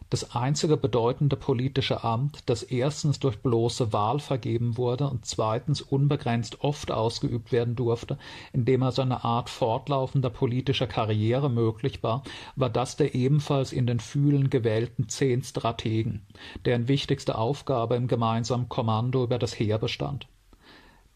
das 0.09 0.35
einzige 0.35 0.77
bedeutende 0.77 1.35
politische 1.35 2.03
Amt, 2.03 2.43
das 2.45 2.63
erstens 2.63 3.19
durch 3.19 3.39
bloße 3.39 3.91
Wahl 3.91 4.19
vergeben 4.19 4.77
wurde 4.77 5.09
und 5.09 5.25
zweitens 5.25 5.81
unbegrenzt 5.81 6.61
oft 6.61 6.91
ausgeübt 6.91 7.51
werden 7.51 7.75
durfte, 7.75 8.17
indem 8.53 8.83
also 8.83 9.01
eine 9.01 9.23
Art 9.23 9.49
fortlaufender 9.49 10.29
politischer 10.29 10.87
Karriere 10.87 11.49
möglich 11.49 12.03
war, 12.03 12.23
war 12.55 12.69
das 12.69 12.95
der 12.97 13.15
ebenfalls 13.15 13.71
in 13.71 13.87
den 13.87 13.99
Fühlen 13.99 14.49
gewählten 14.49 15.09
zehn 15.09 15.43
Strategen, 15.43 16.25
deren 16.65 16.87
wichtigste 16.87 17.37
Aufgabe 17.37 17.95
im 17.95 18.07
gemeinsamen 18.07 18.69
Kommando 18.69 19.23
über 19.23 19.39
das 19.39 19.57
Heer 19.57 19.77
bestand 19.77 20.27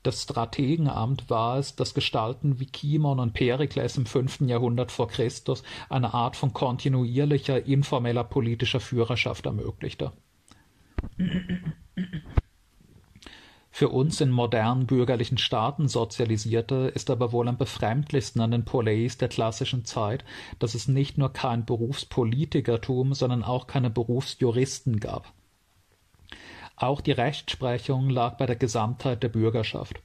das 0.03 0.23
Strategenamt 0.23 1.29
war 1.29 1.57
es, 1.57 1.75
das 1.75 1.93
Gestalten 1.93 2.59
wie 2.59 2.65
Kimon 2.65 3.19
und 3.19 3.33
Perikles 3.33 3.97
im 3.97 4.05
fünften 4.05 4.47
Jahrhundert 4.47 4.91
vor 4.91 5.09
Christus 5.09 5.63
eine 5.89 6.13
Art 6.13 6.35
von 6.35 6.53
kontinuierlicher, 6.53 7.65
informeller 7.65 8.23
politischer 8.23 8.79
Führerschaft 8.79 9.45
ermöglichte. 9.45 10.13
Für 13.71 13.89
uns 13.89 14.19
in 14.19 14.31
modernen 14.31 14.87
bürgerlichen 14.87 15.37
Staaten 15.37 15.87
sozialisierte 15.87 16.91
ist 16.95 17.09
aber 17.09 17.31
wohl 17.31 17.47
am 17.47 17.57
befremdlichsten 17.57 18.41
an 18.41 18.51
den 18.51 18.65
Poleis 18.65 19.17
der 19.17 19.29
klassischen 19.29 19.85
Zeit, 19.85 20.25
dass 20.59 20.75
es 20.75 20.87
nicht 20.87 21.17
nur 21.17 21.31
kein 21.31 21.65
Berufspolitikertum, 21.65 23.13
sondern 23.13 23.43
auch 23.43 23.67
keine 23.67 23.89
Berufsjuristen 23.89 24.99
gab. 24.99 25.33
Auch 26.79 27.01
die 27.01 27.11
Rechtsprechung 27.11 28.09
lag 28.09 28.37
bei 28.37 28.45
der 28.45 28.55
Gesamtheit 28.55 29.21
der 29.21 29.27
Bürgerschaft. 29.29 30.01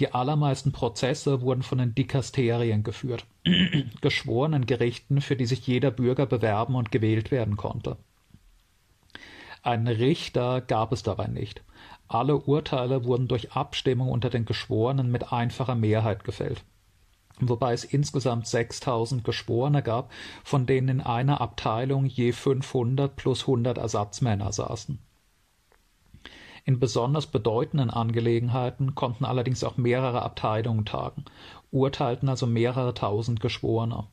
Die 0.00 0.12
allermeisten 0.12 0.72
Prozesse 0.72 1.42
wurden 1.42 1.62
von 1.62 1.78
den 1.78 1.94
Dikasterien 1.94 2.82
geführt, 2.82 3.24
geschworenen 4.00 4.66
Gerichten, 4.66 5.20
für 5.20 5.36
die 5.36 5.46
sich 5.46 5.66
jeder 5.66 5.92
Bürger 5.92 6.26
bewerben 6.26 6.74
und 6.74 6.90
gewählt 6.90 7.30
werden 7.30 7.56
konnte. 7.56 7.96
Einen 9.62 9.86
Richter 9.86 10.60
gab 10.60 10.90
es 10.90 11.04
dabei 11.04 11.28
nicht. 11.28 11.62
Alle 12.08 12.36
Urteile 12.36 13.04
wurden 13.04 13.28
durch 13.28 13.52
Abstimmung 13.52 14.08
unter 14.08 14.28
den 14.28 14.46
Geschworenen 14.46 15.12
mit 15.12 15.32
einfacher 15.32 15.76
Mehrheit 15.76 16.24
gefällt 16.24 16.64
wobei 17.40 17.72
es 17.72 17.84
insgesamt 17.84 18.46
6000 18.46 19.24
Geschworene 19.24 19.82
gab, 19.82 20.10
von 20.44 20.66
denen 20.66 20.88
in 20.88 21.00
einer 21.00 21.40
Abteilung 21.40 22.04
je 22.04 22.32
500 22.32 23.16
plus 23.16 23.42
100 23.42 23.78
Ersatzmänner 23.78 24.52
saßen. 24.52 24.98
In 26.70 26.78
besonders 26.78 27.26
bedeutenden 27.26 27.90
Angelegenheiten 27.90 28.94
konnten 28.94 29.24
allerdings 29.24 29.64
auch 29.64 29.76
mehrere 29.76 30.22
Abteilungen 30.22 30.84
tagen, 30.84 31.24
urteilten 31.72 32.28
also 32.28 32.46
mehrere 32.46 32.94
tausend 32.94 33.40
Geschworene. 33.40 34.06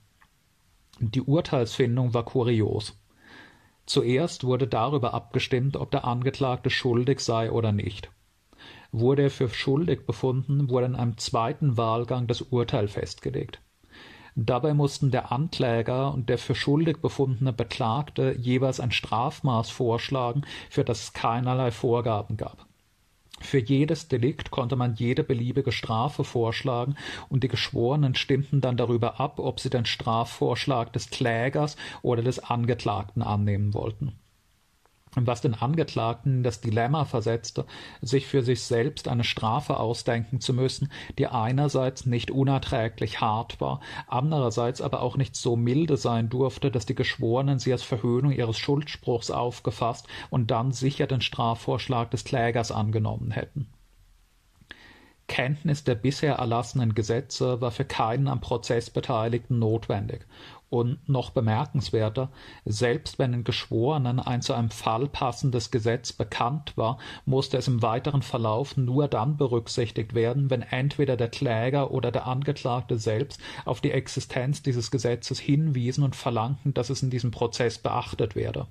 Die 0.99 1.21
Urteilsfindung 1.21 2.15
war 2.15 2.25
kurios. 2.25 2.99
Zuerst 3.85 4.43
wurde 4.43 4.65
darüber 4.65 5.13
abgestimmt, 5.13 5.77
ob 5.77 5.91
der 5.91 6.05
Angeklagte 6.05 6.71
schuldig 6.71 7.19
sei 7.19 7.51
oder 7.51 7.71
nicht. 7.71 8.09
Wurde 8.91 9.21
er 9.21 9.29
für 9.29 9.49
schuldig 9.49 10.07
befunden, 10.07 10.67
wurde 10.67 10.87
in 10.87 10.95
einem 10.95 11.19
zweiten 11.19 11.77
Wahlgang 11.77 12.25
das 12.25 12.41
Urteil 12.41 12.87
festgelegt. 12.87 13.61
Dabei 14.39 14.75
mussten 14.75 15.09
der 15.09 15.31
Ankläger 15.31 16.13
und 16.13 16.29
der 16.29 16.37
für 16.37 16.53
schuldig 16.53 16.97
befundene 16.97 17.51
Beklagte 17.51 18.35
jeweils 18.37 18.79
ein 18.79 18.91
Strafmaß 18.91 19.71
vorschlagen, 19.71 20.43
für 20.69 20.83
das 20.83 21.05
es 21.05 21.13
keinerlei 21.13 21.71
Vorgaben 21.71 22.37
gab. 22.37 22.67
Für 23.39 23.57
jedes 23.57 24.09
Delikt 24.09 24.51
konnte 24.51 24.75
man 24.75 24.93
jede 24.93 25.23
beliebige 25.23 25.71
Strafe 25.71 26.23
vorschlagen, 26.23 26.97
und 27.29 27.43
die 27.43 27.47
Geschworenen 27.47 28.13
stimmten 28.13 28.61
dann 28.61 28.77
darüber 28.77 29.19
ab, 29.19 29.39
ob 29.39 29.59
sie 29.59 29.71
den 29.71 29.85
Strafvorschlag 29.85 30.93
des 30.93 31.09
Klägers 31.09 31.75
oder 32.03 32.21
des 32.21 32.37
Angeklagten 32.37 33.23
annehmen 33.23 33.73
wollten 33.73 34.19
was 35.15 35.41
den 35.41 35.53
Angeklagten 35.53 36.43
das 36.43 36.61
Dilemma 36.61 37.05
versetzte, 37.05 37.65
sich 38.01 38.27
für 38.27 38.43
sich 38.43 38.63
selbst 38.63 39.07
eine 39.07 39.23
Strafe 39.23 39.77
ausdenken 39.77 40.41
zu 40.41 40.53
müssen, 40.53 40.91
die 41.17 41.27
einerseits 41.27 42.05
nicht 42.05 42.31
unerträglich 42.31 43.21
hart 43.21 43.59
war, 43.59 43.79
andererseits 44.07 44.81
aber 44.81 45.01
auch 45.01 45.17
nicht 45.17 45.35
so 45.35 45.55
milde 45.55 45.97
sein 45.97 46.29
durfte, 46.29 46.71
dass 46.71 46.85
die 46.85 46.95
Geschworenen 46.95 47.59
sie 47.59 47.71
als 47.71 47.83
Verhöhnung 47.83 48.31
ihres 48.31 48.57
Schuldspruchs 48.57 49.31
aufgefasst 49.31 50.07
und 50.29 50.51
dann 50.51 50.71
sicher 50.71 51.07
den 51.07 51.21
Strafvorschlag 51.21 52.11
des 52.11 52.23
Klägers 52.23 52.71
angenommen 52.71 53.31
hätten. 53.31 53.67
Kenntnis 55.27 55.83
der 55.83 55.95
bisher 55.95 56.35
erlassenen 56.35 56.95
Gesetze 56.95 57.59
war 57.59 57.71
für 57.71 57.83
keinen 57.83 58.29
am 58.29 58.39
Prozess 58.39 58.89
Beteiligten 58.89 59.59
notwendig, 59.59 60.25
und 60.69 61.07
noch 61.07 61.29
bemerkenswerter, 61.29 62.29
selbst 62.65 63.19
wenn 63.19 63.31
den 63.31 63.43
Geschworenen 63.43 64.19
ein 64.19 64.41
zu 64.41 64.53
einem 64.53 64.69
Fall 64.69 65.07
passendes 65.07 65.71
Gesetz 65.71 66.11
bekannt 66.13 66.73
war, 66.75 66.97
musste 67.25 67.57
es 67.57 67.67
im 67.67 67.81
weiteren 67.81 68.21
Verlauf 68.21 68.75
nur 68.75 69.07
dann 69.07 69.37
berücksichtigt 69.37 70.13
werden, 70.13 70.49
wenn 70.49 70.61
entweder 70.61 71.15
der 71.15 71.29
Kläger 71.29 71.91
oder 71.91 72.11
der 72.11 72.27
Angeklagte 72.27 72.97
selbst 72.97 73.39
auf 73.65 73.81
die 73.81 73.91
Existenz 73.91 74.61
dieses 74.61 74.91
Gesetzes 74.91 75.39
hinwiesen 75.39 76.03
und 76.03 76.15
verlangten, 76.15 76.73
dass 76.73 76.89
es 76.89 77.01
in 77.01 77.09
diesem 77.09 77.31
Prozess 77.31 77.77
beachtet 77.77 78.35
werde 78.35 78.67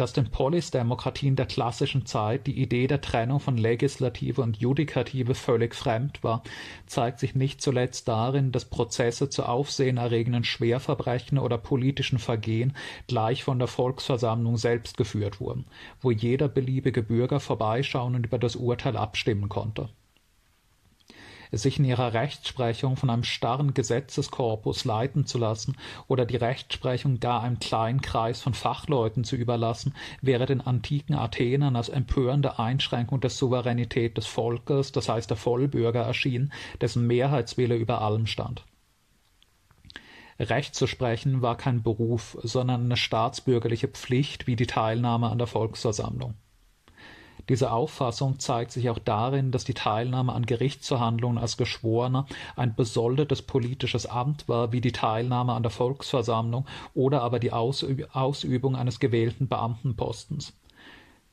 dass 0.00 0.14
den 0.14 0.30
Polisdemokratien 0.30 1.36
der 1.36 1.44
klassischen 1.44 2.06
Zeit 2.06 2.46
die 2.46 2.58
Idee 2.58 2.86
der 2.86 3.02
Trennung 3.02 3.38
von 3.38 3.58
Legislative 3.58 4.40
und 4.40 4.56
Judikative 4.56 5.34
völlig 5.34 5.74
fremd 5.74 6.24
war, 6.24 6.42
zeigt 6.86 7.18
sich 7.18 7.34
nicht 7.34 7.60
zuletzt 7.60 8.08
darin, 8.08 8.50
dass 8.50 8.64
Prozesse 8.64 9.28
zu 9.28 9.44
aufsehenerregenden 9.44 10.44
Schwerverbrechen 10.44 11.36
oder 11.36 11.58
politischen 11.58 12.18
Vergehen 12.18 12.74
gleich 13.08 13.44
von 13.44 13.58
der 13.58 13.68
Volksversammlung 13.68 14.56
selbst 14.56 14.96
geführt 14.96 15.38
wurden, 15.38 15.66
wo 16.00 16.10
jeder 16.10 16.48
beliebige 16.48 17.02
Bürger 17.02 17.38
vorbeischauen 17.38 18.14
und 18.14 18.24
über 18.24 18.38
das 18.38 18.56
Urteil 18.56 18.96
abstimmen 18.96 19.50
konnte 19.50 19.90
sich 21.58 21.78
in 21.78 21.84
ihrer 21.84 22.12
Rechtsprechung 22.12 22.96
von 22.96 23.10
einem 23.10 23.24
starren 23.24 23.74
Gesetzeskorpus 23.74 24.84
leiten 24.84 25.26
zu 25.26 25.38
lassen 25.38 25.76
oder 26.08 26.26
die 26.26 26.36
Rechtsprechung 26.36 27.20
gar 27.20 27.42
einem 27.42 27.58
kleinen 27.58 28.00
Kreis 28.00 28.40
von 28.40 28.54
Fachleuten 28.54 29.24
zu 29.24 29.36
überlassen, 29.36 29.94
wäre 30.20 30.46
den 30.46 30.60
antiken 30.60 31.14
Athenern 31.14 31.76
als 31.76 31.88
empörende 31.88 32.58
Einschränkung 32.58 33.20
der 33.20 33.30
Souveränität 33.30 34.16
des 34.16 34.26
Volkes, 34.26 34.92
das 34.92 35.08
heißt 35.08 35.30
der 35.30 35.36
Vollbürger, 35.36 36.02
erschienen, 36.02 36.52
dessen 36.80 37.06
Mehrheitswille 37.06 37.76
über 37.76 38.00
allem 38.00 38.26
stand. 38.26 38.64
Recht 40.38 40.74
zu 40.74 40.86
sprechen 40.86 41.42
war 41.42 41.56
kein 41.56 41.82
Beruf, 41.82 42.38
sondern 42.42 42.86
eine 42.86 42.96
staatsbürgerliche 42.96 43.88
Pflicht 43.88 44.46
wie 44.46 44.56
die 44.56 44.66
Teilnahme 44.66 45.28
an 45.28 45.36
der 45.36 45.46
Volksversammlung. 45.46 46.34
Diese 47.48 47.72
Auffassung 47.72 48.38
zeigt 48.38 48.72
sich 48.72 48.90
auch 48.90 48.98
darin, 48.98 49.50
dass 49.50 49.64
die 49.64 49.74
Teilnahme 49.74 50.32
an 50.32 50.46
Gerichtsverhandlungen 50.46 51.38
als 51.38 51.56
Geschworener 51.56 52.26
ein 52.56 52.74
besoldetes 52.74 53.42
politisches 53.42 54.06
Amt 54.06 54.48
war, 54.48 54.72
wie 54.72 54.80
die 54.80 54.92
Teilnahme 54.92 55.52
an 55.52 55.62
der 55.62 55.70
Volksversammlung 55.70 56.66
oder 56.94 57.22
aber 57.22 57.38
die 57.38 57.52
Ausübung 57.52 58.76
eines 58.76 59.00
gewählten 59.00 59.48
Beamtenpostens. 59.48 60.54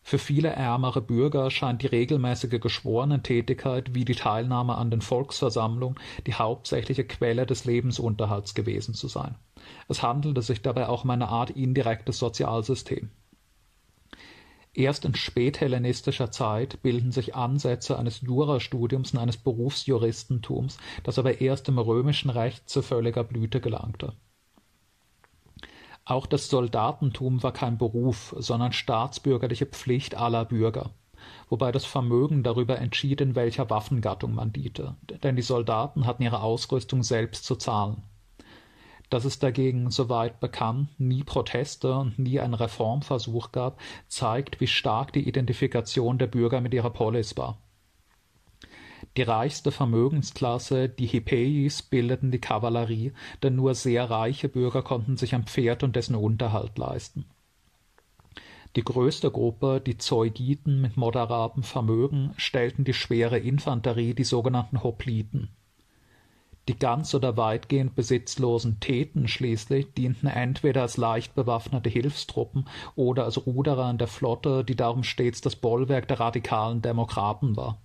Für 0.07 0.19
viele 0.19 0.47
ärmere 0.47 1.01
Bürger 1.01 1.51
scheint 1.51 1.81
die 1.81 1.87
regelmäßige 1.87 2.61
Geschworenentätigkeit 2.61 3.93
wie 3.93 4.05
die 4.05 4.15
Teilnahme 4.15 4.75
an 4.75 4.89
den 4.89 5.01
Volksversammlungen 5.01 5.99
die 6.25 6.33
hauptsächliche 6.33 7.03
Quelle 7.03 7.45
des 7.45 7.65
Lebensunterhalts 7.65 8.55
gewesen 8.55 8.93
zu 8.93 9.09
sein. 9.09 9.35
Es 9.89 10.01
handelte 10.01 10.41
sich 10.41 10.61
dabei 10.61 10.87
auch 10.87 11.03
um 11.03 11.09
eine 11.09 11.27
Art 11.27 11.49
indirektes 11.49 12.19
Sozialsystem. 12.19 13.09
Erst 14.77 15.05
in 15.05 15.15
späthellenistischer 15.15 16.29
Zeit 16.29 16.83
bilden 16.83 17.11
sich 17.11 17.33
Ansätze 17.33 17.97
eines 17.97 18.21
Jurastudiums 18.21 19.11
und 19.11 19.17
eines 19.17 19.35
Berufsjuristentums, 19.37 20.77
das 21.03 21.17
aber 21.17 21.41
erst 21.41 21.67
im 21.67 21.79
römischen 21.79 22.29
Recht 22.29 22.69
zu 22.69 22.83
völliger 22.83 23.23
Blüte 23.23 23.59
gelangte. 23.59 24.13
Auch 26.05 26.27
das 26.27 26.49
Soldatentum 26.49 27.41
war 27.41 27.53
kein 27.53 27.79
Beruf, 27.79 28.35
sondern 28.37 28.71
staatsbürgerliche 28.71 29.65
Pflicht 29.65 30.13
aller 30.13 30.45
Bürger, 30.45 30.91
wobei 31.49 31.71
das 31.71 31.85
Vermögen 31.85 32.43
darüber 32.43 32.77
entschied, 32.77 33.19
in 33.19 33.33
welcher 33.33 33.71
Waffengattung 33.71 34.35
man 34.35 34.53
diente, 34.53 34.95
denn 35.23 35.35
die 35.35 35.41
Soldaten 35.41 36.05
hatten 36.05 36.21
ihre 36.21 36.43
Ausrüstung 36.43 37.01
selbst 37.01 37.45
zu 37.45 37.55
zahlen. 37.55 38.03
Dass 39.09 39.23
es 39.23 39.39
dagegen, 39.39 39.89
soweit 39.89 40.39
bekannt, 40.39 40.89
nie 40.99 41.23
Proteste 41.23 41.95
und 41.95 42.19
nie 42.19 42.39
einen 42.39 42.53
Reformversuch 42.53 43.51
gab, 43.51 43.79
zeigt, 44.07 44.59
wie 44.59 44.67
stark 44.67 45.13
die 45.13 45.27
Identifikation 45.27 46.17
der 46.17 46.27
Bürger 46.27 46.59
mit 46.59 46.73
ihrer 46.73 46.89
Polis 46.89 47.37
war. 47.37 47.57
Die 49.15 49.23
reichste 49.23 49.71
Vermögensklasse, 49.71 50.89
die 50.89 51.07
Hippeis, 51.07 51.81
bildeten 51.81 52.31
die 52.31 52.41
Kavallerie, 52.41 53.13
denn 53.41 53.55
nur 53.55 53.73
sehr 53.73 54.09
reiche 54.09 54.49
Bürger 54.49 54.83
konnten 54.83 55.17
sich 55.17 55.33
ein 55.33 55.45
Pferd 55.45 55.83
und 55.83 55.95
dessen 55.95 56.15
Unterhalt 56.15 56.77
leisten. 56.77 57.25
Die 58.75 58.83
größte 58.83 59.31
Gruppe, 59.31 59.81
die 59.83 59.97
Zeugiten 59.97 60.81
mit 60.81 60.97
moderatem 60.97 61.63
Vermögen, 61.63 62.33
stellten 62.37 62.83
die 62.83 62.93
schwere 62.93 63.39
Infanterie, 63.39 64.13
die 64.13 64.23
sogenannten 64.23 64.83
Hopliten. 64.83 65.49
Die 66.67 66.77
ganz 66.77 67.15
oder 67.15 67.37
weitgehend 67.37 67.95
besitzlosen 67.95 68.81
Theten 68.81 69.29
schließlich 69.29 69.93
dienten 69.93 70.27
entweder 70.27 70.81
als 70.81 70.97
leicht 70.97 71.33
bewaffnete 71.33 71.89
Hilfstruppen 71.89 72.67
oder 72.95 73.23
als 73.23 73.45
Ruderer 73.45 73.89
in 73.89 73.97
der 73.97 74.07
Flotte, 74.07 74.65
die 74.65 74.75
darum 74.75 75.03
stets 75.03 75.39
das 75.39 75.55
Bollwerk 75.55 76.09
der 76.09 76.19
radikalen 76.19 76.81
Demokraten 76.81 77.55
war. 77.55 77.77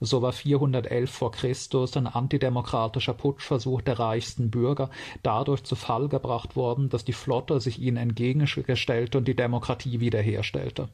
So 0.00 0.20
war 0.20 0.32
411 0.32 1.10
vor 1.10 1.32
Christus 1.32 1.96
ein 1.96 2.06
antidemokratischer 2.06 3.14
Putschversuch 3.14 3.80
der 3.80 3.98
reichsten 3.98 4.50
Bürger 4.50 4.90
dadurch 5.22 5.64
zu 5.64 5.74
Fall 5.74 6.08
gebracht 6.08 6.54
worden, 6.54 6.90
dass 6.90 7.04
die 7.04 7.14
Flotte 7.14 7.60
sich 7.60 7.80
ihnen 7.80 7.96
entgegenstellte 7.96 9.18
und 9.18 9.26
die 9.26 9.36
Demokratie 9.36 10.00
wiederherstellte 10.00 10.88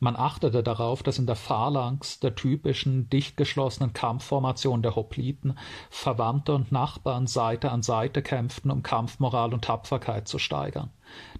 man 0.00 0.16
achtete 0.16 0.62
darauf, 0.62 1.02
dass 1.02 1.18
in 1.18 1.26
der 1.26 1.36
Phalanx, 1.36 2.20
der 2.20 2.34
typischen, 2.34 3.10
dicht 3.10 3.36
geschlossenen 3.36 3.92
Kampfformation 3.92 4.82
der 4.82 4.94
Hopliten, 4.94 5.58
Verwandte 5.90 6.54
und 6.54 6.70
Nachbarn 6.70 7.26
Seite 7.26 7.70
an 7.70 7.82
Seite 7.82 8.22
kämpften, 8.22 8.70
um 8.70 8.82
Kampfmoral 8.82 9.52
und 9.52 9.64
Tapferkeit 9.64 10.28
zu 10.28 10.38
steigern. 10.38 10.90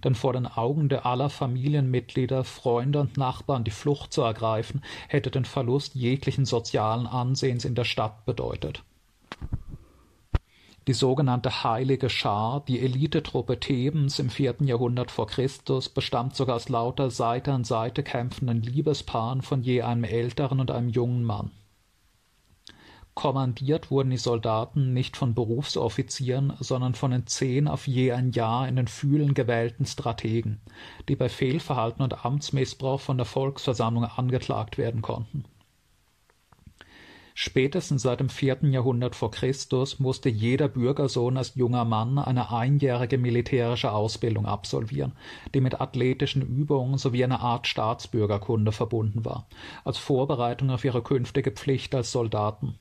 Denn 0.03 0.15
vor 0.15 0.33
den 0.33 0.45
Augen 0.45 0.89
der 0.89 1.05
aller 1.05 1.29
Familienmitglieder, 1.29 2.43
Freunde 2.43 2.99
und 2.99 3.17
Nachbarn 3.17 3.63
die 3.63 3.71
Flucht 3.71 4.11
zu 4.11 4.21
ergreifen, 4.21 4.83
hätte 5.07 5.31
den 5.31 5.45
Verlust 5.45 5.95
jeglichen 5.95 6.45
sozialen 6.45 7.07
Ansehens 7.07 7.65
in 7.65 7.75
der 7.75 7.85
Stadt 7.85 8.25
bedeutet 8.25 8.83
die 10.89 10.93
sogenannte 10.93 11.63
Heilige 11.63 12.09
Schar, 12.09 12.63
die 12.67 12.79
Elitetruppe 12.79 13.59
Thebens 13.59 14.17
im 14.17 14.31
vierten 14.31 14.65
Jahrhundert 14.65 15.11
vor 15.11 15.27
Christus, 15.27 15.87
bestand 15.87 16.35
sogar 16.35 16.55
aus 16.55 16.67
lauter 16.67 17.11
Seite 17.11 17.53
an 17.53 17.63
Seite 17.63 18.01
kämpfenden 18.01 18.63
Liebespaaren 18.63 19.43
von 19.43 19.61
je 19.61 19.83
einem 19.83 20.03
älteren 20.03 20.59
und 20.59 20.71
einem 20.71 20.89
jungen 20.89 21.23
Mann. 21.23 21.51
Kommandiert 23.13 23.91
wurden 23.91 24.09
die 24.09 24.17
Soldaten 24.17 24.91
nicht 24.91 25.15
von 25.15 25.35
Berufsoffizieren, 25.35 26.53
sondern 26.59 26.95
von 26.95 27.11
den 27.11 27.27
zehn 27.27 27.67
auf 27.67 27.85
je 27.85 28.11
ein 28.11 28.31
Jahr 28.31 28.67
in 28.67 28.75
den 28.75 28.87
Fühlen 28.87 29.35
gewählten 29.35 29.85
Strategen, 29.85 30.59
die 31.07 31.15
bei 31.15 31.29
Fehlverhalten 31.29 32.01
und 32.01 32.25
Amtsmissbrauch 32.25 32.99
von 32.99 33.17
der 33.17 33.27
Volksversammlung 33.27 34.05
angeklagt 34.05 34.79
werden 34.79 35.03
konnten 35.03 35.45
Spätestens 37.41 38.01
seit 38.01 38.19
dem 38.19 38.27
vierten 38.27 38.73
Jahrhundert 38.73 39.15
vor 39.15 39.31
Christus 39.31 39.97
musste 39.97 40.27
jeder 40.27 40.67
Bürgersohn 40.67 41.37
als 41.37 41.55
junger 41.55 41.85
Mann 41.85 42.19
eine 42.19 42.51
einjährige 42.51 43.17
militärische 43.17 43.93
Ausbildung 43.93 44.45
absolvieren, 44.45 45.13
die 45.53 45.61
mit 45.61 45.79
athletischen 45.79 46.41
Übungen 46.41 46.97
sowie 46.97 47.23
einer 47.23 47.39
Art 47.39 47.65
Staatsbürgerkunde 47.65 48.73
verbunden 48.73 49.23
war, 49.23 49.47
als 49.85 49.97
Vorbereitung 49.97 50.69
auf 50.69 50.83
ihre 50.83 51.01
künftige 51.01 51.51
Pflicht 51.51 51.95
als 51.95 52.11
Soldaten 52.11 52.77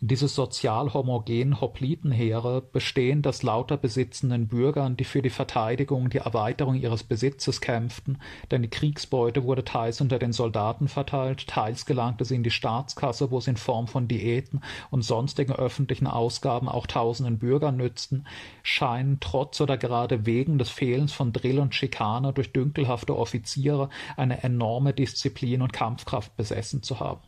diese 0.00 0.28
sozial 0.28 0.94
homogenen 0.94 1.60
Hoplitenheere, 1.60 2.62
bestehend 2.62 3.26
aus 3.26 3.42
lauter 3.42 3.76
besitzenden 3.76 4.46
Bürgern, 4.46 4.96
die 4.96 5.04
für 5.04 5.22
die 5.22 5.30
Verteidigung 5.30 6.04
und 6.04 6.14
die 6.14 6.18
Erweiterung 6.18 6.76
ihres 6.76 7.02
Besitzes 7.02 7.60
kämpften, 7.60 8.18
denn 8.52 8.62
die 8.62 8.70
Kriegsbeute 8.70 9.42
wurde 9.42 9.64
teils 9.64 10.00
unter 10.00 10.20
den 10.20 10.32
Soldaten 10.32 10.86
verteilt, 10.86 11.48
teils 11.48 11.84
gelangte 11.84 12.24
sie 12.24 12.36
in 12.36 12.44
die 12.44 12.52
Staatskasse, 12.52 13.32
wo 13.32 13.40
sie 13.40 13.50
in 13.50 13.56
Form 13.56 13.88
von 13.88 14.06
Diäten 14.06 14.60
und 14.90 15.02
sonstigen 15.02 15.52
öffentlichen 15.52 16.06
Ausgaben 16.06 16.68
auch 16.68 16.86
tausenden 16.86 17.38
Bürgern 17.38 17.76
nützten, 17.76 18.24
scheinen 18.62 19.18
trotz 19.18 19.60
oder 19.60 19.76
gerade 19.76 20.26
wegen 20.26 20.58
des 20.58 20.70
Fehlens 20.70 21.12
von 21.12 21.32
Drill 21.32 21.58
und 21.58 21.74
Schikane 21.74 22.32
durch 22.32 22.52
dünkelhafte 22.52 23.16
Offiziere 23.16 23.88
eine 24.16 24.44
enorme 24.44 24.92
Disziplin 24.92 25.60
und 25.60 25.72
Kampfkraft 25.72 26.36
besessen 26.36 26.84
zu 26.84 27.00
haben 27.00 27.27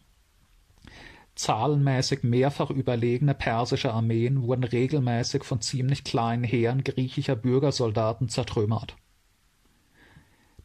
Zahlenmäßig 1.35 2.23
mehrfach 2.23 2.71
überlegene 2.71 3.35
persische 3.35 3.93
Armeen 3.93 4.43
wurden 4.43 4.65
regelmäßig 4.65 5.45
von 5.45 5.61
ziemlich 5.61 6.05
kleinen 6.05 6.45
Heeren 6.45 6.85
griechischer 6.85 7.37
Bürgersoldaten 7.37 8.29
zertrümmert. 8.29 8.97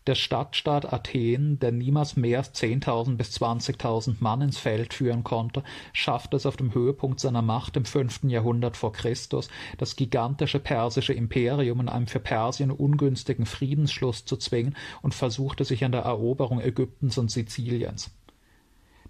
Der 0.08 0.14
Stadtstaat 0.14 0.94
Athen, 0.94 1.58
der 1.58 1.72
niemals 1.72 2.16
mehr 2.16 2.38
als 2.38 2.54
10.000 2.54 3.16
bis 3.16 3.42
20.000 3.42 4.18
Mann 4.20 4.42
ins 4.42 4.60
Feld 4.60 4.94
führen 4.94 5.24
konnte, 5.24 5.64
schaffte 5.94 6.38
es 6.38 6.46
auf 6.46 6.58
dem 6.58 6.76
Höhepunkt 6.76 7.20
seiner 7.20 7.42
Macht 7.42 7.76
im 7.76 7.86
fünften 7.86 8.30
Jahrhundert 8.30 8.78
vor 8.78 8.94
Christus, 8.94 9.50
das 9.80 9.96
gigantische 9.96 10.60
persische 10.60 11.14
Imperium 11.14 11.80
in 11.80 11.90
einem 11.90 12.06
für 12.06 12.20
Persien 12.20 12.70
ungünstigen 12.70 13.48
Friedensschluss 13.48 14.26
zu 14.26 14.38
zwingen 14.38 14.76
und 15.02 15.16
versuchte 15.16 15.66
sich 15.66 15.84
an 15.84 15.92
der 15.92 16.02
Eroberung 16.02 16.62
Ägyptens 16.62 17.18
und 17.18 17.32
Siziliens 17.32 18.12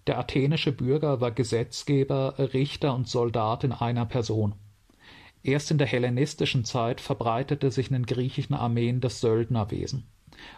der 0.08 0.20
athenische 0.20 0.72
Bürger 0.72 1.20
war 1.22 1.32
Gesetzgeber, 1.32 2.36
Richter 2.38 2.94
und 2.94 3.08
Soldat 3.08 3.64
in 3.64 3.72
einer 3.72 4.06
Person. 4.06 4.54
Erst 5.44 5.72
in 5.72 5.78
der 5.78 5.88
hellenistischen 5.88 6.66
Zeit 6.66 7.02
verbreitete 7.02 7.72
sich 7.72 7.88
in 7.88 7.94
den 7.94 8.06
griechischen 8.06 8.56
Armeen 8.56 9.00
das 9.00 9.22
Söldnerwesen, 9.22 10.08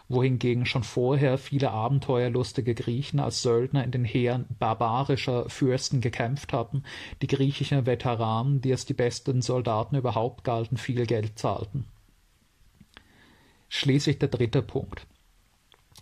wohingegen 0.08 0.64
schon 0.64 0.82
vorher 0.82 1.36
viele 1.36 1.70
abenteuerlustige 1.70 2.74
Griechen 2.74 3.20
als 3.20 3.42
Söldner 3.42 3.84
in 3.84 3.90
den 3.90 4.04
Heeren 4.04 4.46
barbarischer 4.58 5.48
Fürsten 5.50 6.00
gekämpft 6.00 6.52
hatten, 6.52 6.84
die 7.20 7.26
griechischen 7.26 7.84
Veteranen, 7.84 8.62
die 8.62 8.72
als 8.72 8.86
die 8.86 8.94
besten 8.94 9.42
Soldaten 9.42 9.96
überhaupt 9.96 10.44
galten, 10.44 10.78
viel 10.78 11.04
Geld 11.04 11.38
zahlten. 11.38 11.84
Schließlich 13.68 14.18
der 14.18 14.28
dritte 14.28 14.62
Punkt. 14.62 15.06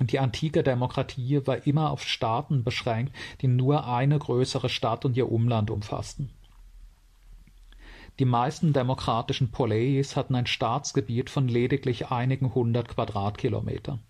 Die 0.00 0.18
antike 0.18 0.62
Demokratie 0.62 1.46
war 1.46 1.66
immer 1.66 1.90
auf 1.90 2.04
Staaten 2.04 2.64
beschränkt, 2.64 3.14
die 3.40 3.48
nur 3.48 3.86
eine 3.86 4.18
größere 4.18 4.68
Stadt 4.68 5.04
und 5.04 5.16
ihr 5.16 5.32
Umland 5.32 5.70
umfassten. 5.70 6.30
Die 8.18 8.24
meisten 8.24 8.72
demokratischen 8.72 9.50
Poleis 9.50 10.16
hatten 10.16 10.34
ein 10.34 10.46
Staatsgebiet 10.46 11.30
von 11.30 11.48
lediglich 11.48 12.08
einigen 12.10 12.54
hundert 12.54 12.88
Quadratkilometern. 12.88 14.00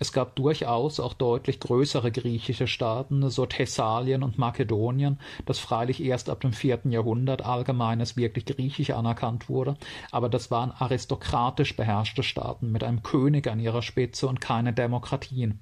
Es 0.00 0.12
gab 0.12 0.36
durchaus 0.36 1.00
auch 1.00 1.12
deutlich 1.12 1.58
größere 1.58 2.12
griechische 2.12 2.68
Staaten, 2.68 3.28
so 3.30 3.46
Thessalien 3.46 4.22
und 4.22 4.38
Makedonien, 4.38 5.18
das 5.44 5.58
freilich 5.58 6.02
erst 6.02 6.30
ab 6.30 6.40
dem 6.40 6.52
vierten 6.52 6.92
Jahrhundert 6.92 7.44
allgemein 7.44 8.00
als 8.00 8.16
wirklich 8.16 8.46
griechisch 8.46 8.90
anerkannt 8.90 9.48
wurde, 9.48 9.76
aber 10.12 10.28
das 10.28 10.50
waren 10.50 10.70
aristokratisch 10.70 11.76
beherrschte 11.76 12.22
Staaten 12.22 12.70
mit 12.70 12.84
einem 12.84 13.02
König 13.02 13.48
an 13.48 13.58
ihrer 13.58 13.82
Spitze 13.82 14.28
und 14.28 14.40
keine 14.40 14.72
Demokratien. 14.72 15.60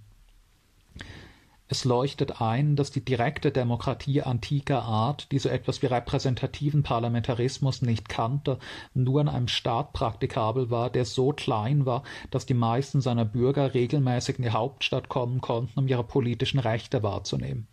Es 1.69 1.85
leuchtet 1.85 2.41
ein, 2.41 2.77
dass 2.77 2.93
die 2.93 3.05
direkte 3.05 3.51
Demokratie 3.51 4.23
antiker 4.23 4.83
Art, 4.83 5.33
die 5.33 5.41
so 5.41 5.49
etwas 5.49 5.83
wie 5.83 5.87
repräsentativen 5.87 6.85
Parlamentarismus 6.85 7.83
nicht 7.83 8.09
kannte, 8.09 8.61
nur 8.95 9.21
in 9.21 9.29
einem 9.29 9.49
Staat 9.49 9.93
praktikabel 9.93 10.71
war, 10.71 10.91
der 10.91 11.05
so 11.05 11.33
klein 11.33 11.85
war, 11.85 12.05
dass 12.31 12.47
die 12.47 12.55
meisten 12.55 13.01
seiner 13.01 13.25
Bürger 13.25 13.75
regelmäßig 13.75 14.39
in 14.39 14.45
die 14.45 14.51
Hauptstadt 14.51 15.09
kommen 15.09 15.41
konnten, 15.41 15.81
um 15.81 15.89
ihre 15.89 16.05
politischen 16.05 16.61
Rechte 16.61 17.03
wahrzunehmen. 17.03 17.67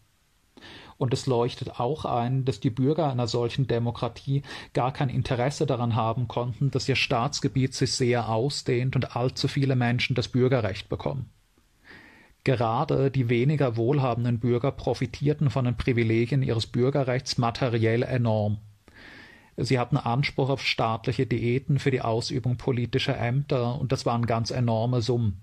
Und 0.98 1.14
es 1.14 1.28
leuchtet 1.28 1.80
auch 1.80 2.06
ein, 2.06 2.46
dass 2.46 2.60
die 2.60 2.70
Bürger 2.72 3.12
einer 3.12 3.28
solchen 3.28 3.68
Demokratie 3.68 4.42
gar 4.74 4.92
kein 4.92 5.10
Interesse 5.10 5.68
daran 5.68 5.96
haben 5.96 6.28
konnten, 6.28 6.72
dass 6.72 6.90
ihr 6.90 6.96
Staatsgebiet 6.96 7.76
sich 7.76 7.94
sehr 7.94 8.30
ausdehnt 8.30 8.96
und 8.96 9.16
allzu 9.16 9.48
viele 9.48 9.76
Menschen 9.76 10.16
das 10.16 10.30
Bürgerrecht 10.30 10.90
bekommen. 10.90 11.30
Gerade 12.44 13.10
die 13.10 13.30
weniger 13.30 13.78
wohlhabenden 13.78 14.40
Bürger 14.40 14.72
profitierten 14.72 15.50
von 15.50 15.66
den 15.66 15.78
Privilegien 15.78 16.44
ihres 16.44 16.68
Bürgerrechts 16.68 17.38
materiell 17.38 18.04
enorm. 18.04 18.58
Sie 19.56 19.80
hatten 19.80 19.98
Anspruch 19.98 20.50
auf 20.50 20.62
staatliche 20.66 21.26
Diäten 21.26 21.80
für 21.80 21.92
die 21.92 22.02
Ausübung 22.02 22.58
politischer 22.58 23.18
Ämter, 23.18 23.80
und 23.80 23.92
das 23.92 24.06
waren 24.06 24.26
ganz 24.26 24.52
enorme 24.52 25.02
Summen. 25.02 25.42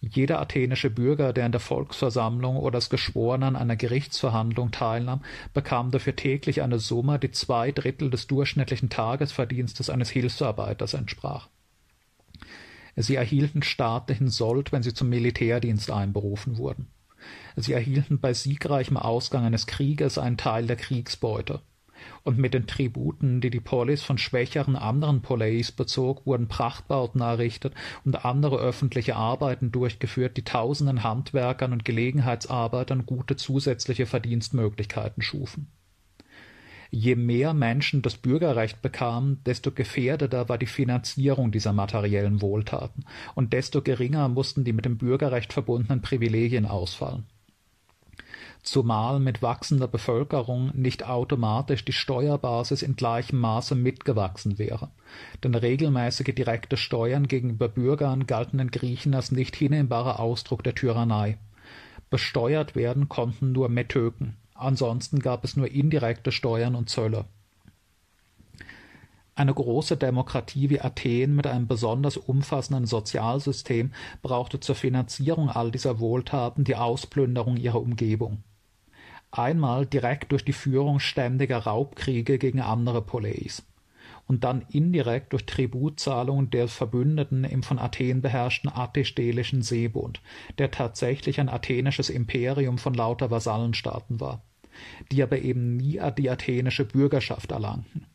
Jeder 0.00 0.40
athenische 0.40 0.90
Bürger, 0.90 1.32
der 1.32 1.46
in 1.46 1.52
der 1.52 1.60
Volksversammlung 1.60 2.56
oder 2.56 2.76
als 2.76 2.90
Geschworener 2.90 3.46
an 3.46 3.56
einer 3.56 3.76
Gerichtsverhandlung 3.76 4.72
teilnahm, 4.72 5.22
bekam 5.54 5.92
dafür 5.92 6.16
täglich 6.16 6.60
eine 6.60 6.80
Summe, 6.80 7.20
die 7.20 7.30
zwei 7.30 7.70
Drittel 7.70 8.10
des 8.10 8.26
durchschnittlichen 8.26 8.90
Tagesverdienstes 8.90 9.90
eines 9.90 10.10
Hilfsarbeiters 10.10 10.94
entsprach. 10.94 11.48
Sie 12.96 13.14
erhielten 13.14 13.62
staatlichen 13.62 14.28
Sold, 14.28 14.72
wenn 14.72 14.82
sie 14.82 14.92
zum 14.92 15.08
Militärdienst 15.08 15.90
einberufen 15.90 16.58
wurden. 16.58 16.88
Sie 17.56 17.72
erhielten 17.72 18.20
bei 18.20 18.34
siegreichem 18.34 18.96
Ausgang 18.96 19.44
eines 19.44 19.66
Krieges 19.66 20.18
einen 20.18 20.36
Teil 20.36 20.66
der 20.66 20.76
Kriegsbeute. 20.76 21.60
Und 22.24 22.38
mit 22.38 22.52
den 22.52 22.66
Tributen, 22.66 23.40
die 23.40 23.50
die 23.50 23.60
Polis 23.60 24.02
von 24.02 24.18
schwächeren 24.18 24.74
anderen 24.74 25.22
Poleis 25.22 25.70
bezog, 25.70 26.26
wurden 26.26 26.48
Prachtbauten 26.48 27.20
errichtet 27.20 27.74
und 28.04 28.24
andere 28.24 28.58
öffentliche 28.58 29.14
Arbeiten 29.14 29.70
durchgeführt, 29.70 30.36
die 30.36 30.44
tausenden 30.44 31.04
Handwerkern 31.04 31.72
und 31.72 31.84
Gelegenheitsarbeitern 31.84 33.06
gute 33.06 33.36
zusätzliche 33.36 34.06
Verdienstmöglichkeiten 34.06 35.22
schufen. 35.22 35.68
Je 36.94 37.16
mehr 37.16 37.54
Menschen 37.54 38.02
das 38.02 38.18
Bürgerrecht 38.18 38.82
bekamen, 38.82 39.40
desto 39.46 39.70
gefährdeter 39.70 40.50
war 40.50 40.58
die 40.58 40.66
Finanzierung 40.66 41.50
dieser 41.50 41.72
materiellen 41.72 42.42
Wohltaten, 42.42 43.06
und 43.34 43.54
desto 43.54 43.80
geringer 43.80 44.28
mussten 44.28 44.62
die 44.62 44.74
mit 44.74 44.84
dem 44.84 44.98
Bürgerrecht 44.98 45.54
verbundenen 45.54 46.02
Privilegien 46.02 46.66
ausfallen. 46.66 47.24
Zumal 48.62 49.20
mit 49.20 49.40
wachsender 49.40 49.88
Bevölkerung 49.88 50.70
nicht 50.74 51.08
automatisch 51.08 51.82
die 51.86 51.94
Steuerbasis 51.94 52.82
in 52.82 52.94
gleichem 52.94 53.38
Maße 53.40 53.74
mitgewachsen 53.74 54.58
wäre, 54.58 54.90
denn 55.42 55.54
regelmäßige 55.54 56.34
direkte 56.34 56.76
Steuern 56.76 57.26
gegenüber 57.26 57.68
Bürgern 57.68 58.26
galten 58.26 58.58
den 58.58 58.70
Griechen 58.70 59.14
als 59.14 59.32
nicht 59.32 59.56
hinnehmbarer 59.56 60.20
Ausdruck 60.20 60.62
der 60.62 60.74
Tyrannei. 60.74 61.38
Besteuert 62.10 62.76
werden 62.76 63.08
konnten 63.08 63.52
nur 63.52 63.70
Metöken, 63.70 64.36
Ansonsten 64.62 65.18
gab 65.18 65.44
es 65.44 65.56
nur 65.56 65.68
indirekte 65.68 66.30
Steuern 66.30 66.76
und 66.76 66.88
Zölle. 66.88 67.24
Eine 69.34 69.54
große 69.54 69.96
Demokratie 69.96 70.70
wie 70.70 70.80
Athen 70.80 71.34
mit 71.34 71.46
einem 71.46 71.66
besonders 71.66 72.16
umfassenden 72.16 72.86
Sozialsystem 72.86 73.92
brauchte 74.20 74.60
zur 74.60 74.76
Finanzierung 74.76 75.48
all 75.48 75.70
dieser 75.72 75.98
Wohltaten 75.98 76.64
die 76.64 76.76
Ausplünderung 76.76 77.56
ihrer 77.56 77.80
Umgebung. 77.80 78.44
Einmal 79.32 79.84
direkt 79.86 80.30
durch 80.30 80.44
die 80.44 80.52
Führung 80.52 81.00
ständiger 81.00 81.58
Raubkriege 81.58 82.38
gegen 82.38 82.60
andere 82.60 83.02
Poleis 83.02 83.64
und 84.28 84.44
dann 84.44 84.64
indirekt 84.70 85.32
durch 85.32 85.44
Tributzahlungen 85.46 86.50
der 86.50 86.68
Verbündeten 86.68 87.44
im 87.44 87.62
von 87.62 87.78
Athen 87.78 88.22
beherrschten 88.22 88.70
attestelischen 88.72 89.62
Seebund, 89.62 90.20
der 90.58 90.70
tatsächlich 90.70 91.40
ein 91.40 91.48
athenisches 91.48 92.10
Imperium 92.10 92.78
von 92.78 92.94
lauter 92.94 93.30
Vasallenstaaten 93.30 94.20
war, 94.20 94.42
die 95.10 95.22
aber 95.22 95.38
eben 95.38 95.76
nie 95.76 96.00
die 96.18 96.30
athenische 96.30 96.84
Bürgerschaft 96.84 97.50
erlangten. 97.50 98.06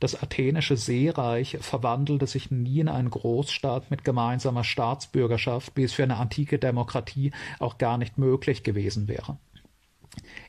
Das 0.00 0.20
athenische 0.20 0.76
Seereich 0.76 1.56
verwandelte 1.60 2.26
sich 2.26 2.50
nie 2.50 2.80
in 2.80 2.88
einen 2.88 3.10
Großstaat 3.10 3.90
mit 3.90 4.04
gemeinsamer 4.04 4.64
Staatsbürgerschaft, 4.64 5.72
wie 5.76 5.84
es 5.84 5.92
für 5.92 6.02
eine 6.02 6.16
antike 6.16 6.58
Demokratie 6.58 7.32
auch 7.58 7.78
gar 7.78 7.96
nicht 7.96 8.18
möglich 8.18 8.64
gewesen 8.64 9.08
wäre. 9.08 9.38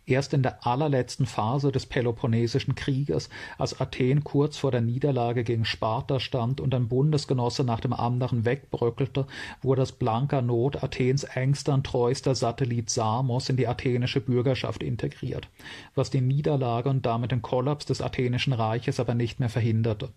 Erst 0.08 0.34
in 0.34 0.44
der 0.44 0.68
allerletzten 0.68 1.26
Phase 1.26 1.72
des 1.72 1.88
Peloponnesischen 1.88 2.76
Krieges, 2.76 3.30
als 3.58 3.80
Athen 3.82 4.24
kurz 4.24 4.58
vor 4.58 4.70
der 4.70 4.82
Niederlage 4.82 5.44
gegen 5.44 5.66
Sparta 5.66 6.20
stand 6.20 6.62
und 6.62 6.76
ein 6.76 6.88
Bundesgenosse 6.88 7.64
nach 7.64 7.80
dem 7.80 7.94
anderen 7.94 8.46
wegbröckelte, 8.46 9.26
wurde 9.64 9.82
aus 9.82 9.94
blanker 9.94 10.44
Not 10.44 10.84
Athens 10.84 11.24
engster 11.24 11.74
und 11.74 11.86
treuster 11.86 12.36
Satellit 12.36 12.90
Samos 12.90 13.50
in 13.50 13.58
die 13.58 13.68
athenische 13.68 14.22
Bürgerschaft 14.22 14.84
integriert, 14.84 15.48
was 15.96 16.12
die 16.12 16.22
Niederlage 16.22 16.90
und 16.90 17.06
damit 17.06 17.32
den 17.32 17.42
Kollaps 17.42 17.86
des 17.86 18.02
athenischen 18.02 18.54
Reiches 18.54 19.00
aber 19.00 19.16
nicht 19.16 19.40
mehr 19.40 19.50
verhinderte 19.50 20.10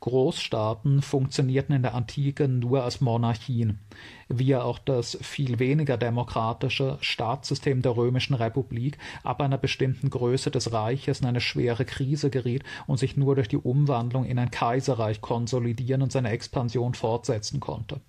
Großstaaten 0.00 1.00
funktionierten 1.00 1.74
in 1.74 1.82
der 1.82 1.94
Antike 1.94 2.48
nur 2.48 2.84
als 2.84 3.00
Monarchien, 3.00 3.80
wie 4.28 4.46
ja 4.46 4.62
auch 4.62 4.78
das 4.78 5.18
viel 5.22 5.58
weniger 5.58 5.96
demokratische 5.96 6.98
Staatssystem 7.00 7.80
der 7.82 7.96
römischen 7.96 8.34
Republik 8.34 8.98
ab 9.24 9.40
einer 9.40 9.58
bestimmten 9.58 10.10
Größe 10.10 10.50
des 10.50 10.72
Reiches 10.72 11.20
in 11.20 11.26
eine 11.26 11.40
schwere 11.40 11.84
Krise 11.84 12.28
geriet 12.30 12.62
und 12.86 12.98
sich 12.98 13.16
nur 13.16 13.34
durch 13.36 13.48
die 13.48 13.56
Umwandlung 13.56 14.26
in 14.26 14.38
ein 14.38 14.50
Kaiserreich 14.50 15.20
konsolidieren 15.22 16.02
und 16.02 16.12
seine 16.12 16.30
Expansion 16.30 16.94
fortsetzen 16.94 17.58
konnte. 17.58 18.00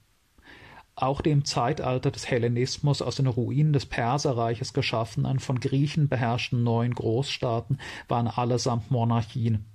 Auch 0.95 1.21
die 1.21 1.31
im 1.31 1.45
Zeitalter 1.45 2.11
des 2.11 2.29
Hellenismus 2.29 3.01
aus 3.01 3.15
den 3.15 3.27
Ruinen 3.27 3.71
des 3.71 3.85
Perserreiches 3.85 4.73
geschaffenen, 4.73 5.39
von 5.39 5.59
Griechen 5.59 6.09
beherrschten 6.09 6.63
neuen 6.63 6.95
Großstaaten 6.95 7.79
waren 8.07 8.27
allesamt 8.27 8.91
Monarchien 8.91 9.65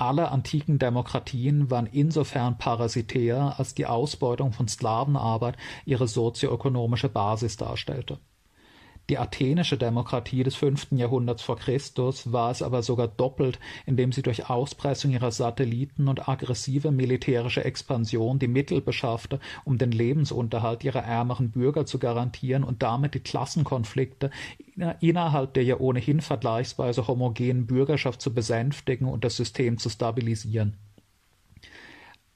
alle 0.00 0.30
antiken 0.30 0.78
Demokratien 0.78 1.70
waren 1.70 1.86
insofern 1.86 2.58
parasitär, 2.58 3.54
als 3.58 3.74
die 3.74 3.86
Ausbeutung 3.86 4.52
von 4.52 4.68
Sklavenarbeit 4.68 5.56
ihre 5.84 6.08
sozioökonomische 6.08 7.08
Basis 7.08 7.56
darstellte 7.56 8.18
die 9.10 9.18
athenische 9.18 9.76
Demokratie 9.76 10.44
des 10.44 10.54
fünften 10.54 10.96
Jahrhunderts 10.96 11.42
vor 11.42 11.56
Christus 11.56 12.32
war 12.32 12.52
es 12.52 12.62
aber 12.62 12.84
sogar 12.84 13.08
doppelt, 13.08 13.58
indem 13.84 14.12
sie 14.12 14.22
durch 14.22 14.48
Auspressung 14.48 15.10
ihrer 15.10 15.32
Satelliten 15.32 16.06
und 16.06 16.28
aggressive 16.28 16.92
militärische 16.92 17.64
Expansion 17.64 18.38
die 18.38 18.46
Mittel 18.46 18.80
beschaffte, 18.80 19.40
um 19.64 19.78
den 19.78 19.90
Lebensunterhalt 19.90 20.84
ihrer 20.84 21.02
ärmeren 21.02 21.50
Bürger 21.50 21.86
zu 21.86 21.98
garantieren 21.98 22.62
und 22.62 22.84
damit 22.84 23.14
die 23.14 23.20
Klassenkonflikte 23.20 24.30
innerhalb 25.00 25.54
der 25.54 25.64
ja 25.64 25.78
ohnehin 25.78 26.20
vergleichsweise 26.20 27.08
homogenen 27.08 27.66
Bürgerschaft 27.66 28.22
zu 28.22 28.32
besänftigen 28.32 29.08
und 29.08 29.24
das 29.24 29.36
System 29.36 29.78
zu 29.78 29.90
stabilisieren 29.90 30.76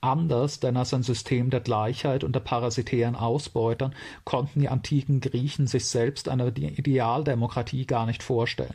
Anders 0.05 0.61
denn 0.61 0.77
als 0.77 0.93
ein 0.93 1.03
System 1.03 1.49
der 1.49 1.61
Gleichheit 1.61 2.25
und 2.25 2.35
der 2.35 2.41
parasitären 2.41 3.17
Ausbeutern 3.17 3.95
konnten 4.25 4.61
die 4.61 4.69
antiken 4.69 5.21
Griechen 5.21 5.67
sich 5.67 5.87
selbst 5.87 6.29
eine 6.29 6.49
Idealdemokratie 6.49 7.87
gar 7.87 8.05
nicht 8.05 8.23
vorstellen. 8.23 8.75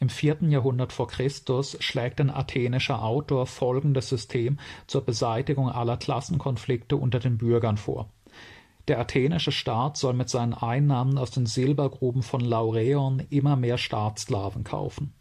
Im 0.00 0.08
vierten 0.08 0.50
Jahrhundert 0.50 0.92
vor 0.92 1.06
Christus 1.06 1.76
schlägt 1.78 2.20
ein 2.20 2.30
athenischer 2.30 3.04
Autor 3.04 3.46
folgendes 3.46 4.08
System 4.08 4.58
zur 4.88 5.02
Beseitigung 5.02 5.70
aller 5.70 5.98
Klassenkonflikte 5.98 6.96
unter 6.96 7.20
den 7.20 7.38
Bürgern 7.38 7.76
vor. 7.76 8.08
Der 8.88 8.98
athenische 8.98 9.52
Staat 9.52 9.96
soll 9.96 10.14
mit 10.14 10.28
seinen 10.28 10.54
Einnahmen 10.54 11.16
aus 11.16 11.30
den 11.30 11.46
Silbergruben 11.46 12.24
von 12.24 12.40
Laureon 12.40 13.22
immer 13.30 13.54
mehr 13.54 13.78
Staatssklaven 13.78 14.64
kaufen 14.64 15.14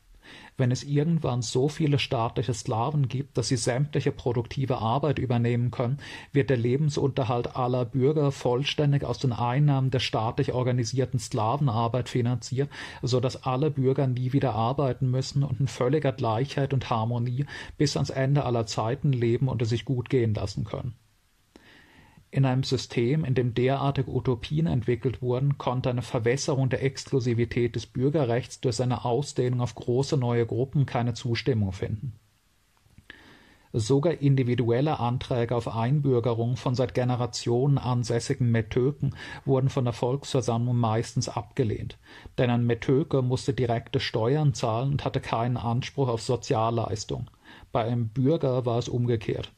wenn 0.57 0.71
es 0.71 0.83
irgendwann 0.83 1.41
so 1.41 1.67
viele 1.67 1.99
staatliche 1.99 2.53
Sklaven 2.53 3.07
gibt, 3.07 3.37
dass 3.37 3.47
sie 3.47 3.57
sämtliche 3.57 4.11
produktive 4.11 4.77
Arbeit 4.77 5.19
übernehmen 5.19 5.71
können, 5.71 5.97
wird 6.31 6.49
der 6.49 6.57
Lebensunterhalt 6.57 7.55
aller 7.55 7.85
Bürger 7.85 8.31
vollständig 8.31 9.03
aus 9.03 9.19
den 9.19 9.33
Einnahmen 9.33 9.91
der 9.91 9.99
staatlich 9.99 10.53
organisierten 10.53 11.19
Sklavenarbeit 11.19 12.09
finanziert, 12.09 12.69
so 13.01 13.19
dass 13.19 13.43
alle 13.43 13.71
Bürger 13.71 14.07
nie 14.07 14.33
wieder 14.33 14.53
arbeiten 14.53 15.09
müssen 15.09 15.43
und 15.43 15.59
in 15.59 15.67
völliger 15.67 16.11
Gleichheit 16.11 16.73
und 16.73 16.89
Harmonie 16.89 17.45
bis 17.77 17.97
ans 17.97 18.09
Ende 18.09 18.45
aller 18.45 18.65
Zeiten 18.65 19.11
leben 19.11 19.47
und 19.47 19.61
es 19.61 19.69
sich 19.69 19.85
gut 19.85 20.09
gehen 20.09 20.33
lassen 20.33 20.63
können. 20.63 20.95
In 22.33 22.45
einem 22.45 22.63
System, 22.63 23.25
in 23.25 23.35
dem 23.35 23.53
derartige 23.53 24.09
Utopien 24.09 24.65
entwickelt 24.65 25.21
wurden, 25.21 25.59
konnte 25.59 25.91
eine 25.91 26.01
Verwässerung 26.01 26.67
der 26.67 26.81
Exklusivität 26.83 27.75
des 27.75 27.85
Bürgerrechts 27.85 28.59
durch 28.59 28.77
seine 28.77 29.05
Ausdehnung 29.05 29.61
auf 29.61 29.75
große 29.75 30.17
neue 30.17 30.47
Gruppen 30.47 30.87
keine 30.87 31.13
Zustimmung 31.13 31.73
finden. 31.73 32.13
Sogar 33.71 34.13
individuelle 34.13 34.99
Anträge 34.99 35.55
auf 35.55 35.67
Einbürgerung 35.67 36.57
von 36.57 36.73
seit 36.73 36.95
Generationen 36.95 37.77
ansässigen 37.77 38.49
Metöken 38.49 39.15
wurden 39.45 39.69
von 39.69 39.83
der 39.83 39.93
Volksversammlung 39.93 40.75
meistens 40.75 41.29
abgelehnt, 41.29 41.99
denn 42.39 42.49
ein 42.49 42.65
Metöke 42.65 43.21
musste 43.21 43.53
direkte 43.53 43.99
Steuern 43.99 44.55
zahlen 44.55 44.93
und 44.93 45.05
hatte 45.05 45.21
keinen 45.21 45.57
Anspruch 45.57 46.07
auf 46.07 46.23
Sozialleistung. 46.23 47.29
Bei 47.71 47.83
einem 47.83 48.07
Bürger 48.07 48.65
war 48.65 48.79
es 48.79 48.89
umgekehrt 48.89 49.51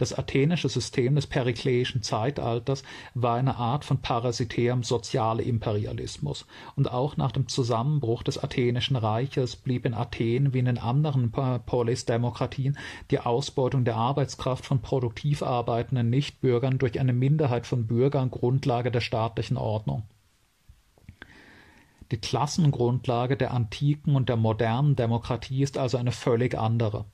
das 0.00 0.14
athenische 0.14 0.70
System 0.70 1.14
des 1.14 1.26
perikleischen 1.26 2.02
Zeitalters 2.02 2.82
war 3.12 3.36
eine 3.36 3.56
Art 3.56 3.84
von 3.84 4.00
parasitärem 4.00 4.82
Sozialimperialismus, 4.82 6.46
und 6.74 6.90
auch 6.90 7.18
nach 7.18 7.32
dem 7.32 7.48
Zusammenbruch 7.48 8.22
des 8.22 8.42
Athenischen 8.42 8.96
Reiches 8.96 9.56
blieb 9.56 9.84
in 9.84 9.92
Athen 9.92 10.54
wie 10.54 10.60
in 10.60 10.64
den 10.64 10.78
anderen 10.78 11.30
Polisdemokratien 11.30 12.78
die 13.10 13.20
Ausbeutung 13.20 13.84
der 13.84 13.96
Arbeitskraft 13.96 14.64
von 14.64 14.80
produktiv 14.80 15.42
arbeitenden 15.42 16.08
Nichtbürgern 16.08 16.78
durch 16.78 16.98
eine 16.98 17.12
Minderheit 17.12 17.66
von 17.66 17.86
Bürgern 17.86 18.30
Grundlage 18.30 18.90
der 18.90 19.02
staatlichen 19.02 19.58
Ordnung. 19.58 20.04
Die 22.10 22.16
Klassengrundlage 22.16 23.36
der 23.36 23.52
antiken 23.52 24.16
und 24.16 24.30
der 24.30 24.36
modernen 24.36 24.96
Demokratie 24.96 25.62
ist 25.62 25.76
also 25.76 25.98
eine 25.98 26.10
völlig 26.10 26.58
andere 26.58 27.04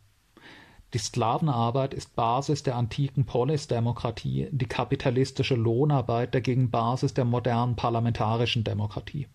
die 0.97 1.03
Sklavenarbeit 1.03 1.93
ist 1.93 2.17
Basis 2.17 2.63
der 2.63 2.75
antiken 2.75 3.27
Polisdemokratie, 3.27 4.49
die 4.51 4.65
kapitalistische 4.65 5.55
Lohnarbeit 5.55 6.35
dagegen 6.35 6.71
Basis 6.71 7.13
der 7.13 7.27
modernen 7.27 7.77
parlamentarischen 7.77 8.65
Demokratie 8.65 9.29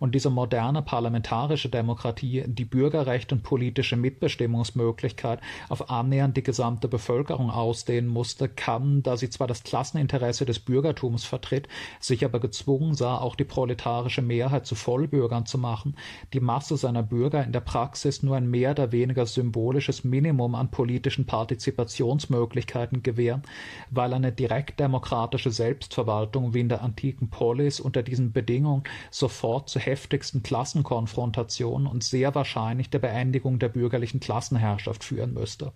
und 0.00 0.14
diese 0.14 0.30
moderne 0.30 0.82
parlamentarische 0.82 1.68
Demokratie 1.68 2.42
die 2.46 2.64
Bürgerrecht 2.64 3.32
und 3.32 3.44
politische 3.44 3.96
Mitbestimmungsmöglichkeit 3.96 5.40
auf 5.68 5.90
annähernd 5.90 6.36
die 6.36 6.42
gesamte 6.42 6.88
Bevölkerung 6.88 7.50
ausdehnen 7.50 8.08
musste, 8.08 8.48
kann, 8.48 9.02
da 9.02 9.16
sie 9.16 9.30
zwar 9.30 9.46
das 9.46 9.62
Klasseninteresse 9.62 10.46
des 10.46 10.58
Bürgertums 10.58 11.24
vertritt, 11.24 11.68
sich 12.00 12.24
aber 12.24 12.40
gezwungen 12.40 12.94
sah, 12.94 13.18
auch 13.18 13.36
die 13.36 13.44
proletarische 13.44 14.22
Mehrheit 14.22 14.66
zu 14.66 14.74
Vollbürgern 14.74 15.46
zu 15.46 15.58
machen, 15.58 15.94
die 16.32 16.40
Masse 16.40 16.76
seiner 16.78 17.02
Bürger 17.02 17.44
in 17.44 17.52
der 17.52 17.60
Praxis 17.60 18.22
nur 18.22 18.36
ein 18.36 18.48
mehr 18.48 18.70
oder 18.70 18.92
weniger 18.92 19.26
symbolisches 19.26 20.02
Minimum 20.02 20.54
an 20.54 20.70
politischen 20.70 21.26
Partizipationsmöglichkeiten 21.26 23.02
gewähren, 23.02 23.42
weil 23.90 24.14
eine 24.14 24.32
direktdemokratische 24.32 25.50
Selbstverwaltung 25.50 26.54
wie 26.54 26.60
in 26.60 26.70
der 26.70 26.82
antiken 26.82 27.28
Polis 27.28 27.80
unter 27.80 28.02
diesen 28.02 28.32
Bedingungen 28.32 28.84
sofort 29.10 29.68
zu 29.68 29.78
heftigsten 29.90 30.42
Klassenkonfrontationen 30.42 31.86
und 31.86 32.04
sehr 32.04 32.34
wahrscheinlich 32.34 32.90
der 32.90 33.00
Beendigung 33.00 33.58
der 33.58 33.68
bürgerlichen 33.68 34.20
Klassenherrschaft 34.20 35.02
führen 35.02 35.34
müsste. 35.34 35.72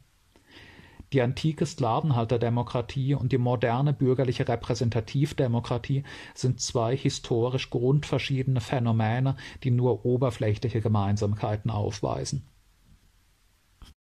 Die 1.13 1.21
antike 1.21 1.67
Sklavenhalterdemokratie 1.67 3.15
und 3.15 3.33
die 3.33 3.39
moderne 3.39 3.93
bürgerliche 3.93 4.49
Repräsentativdemokratie 4.49 6.05
sind 6.35 6.61
zwei 6.61 6.97
historisch 6.97 7.71
grundverschiedene 7.71 8.61
Phänomene, 8.61 9.37
die 9.63 9.71
nur 9.71 10.05
oberflächliche 10.05 10.81
Gemeinsamkeiten 10.81 11.71
aufweisen 11.71 12.49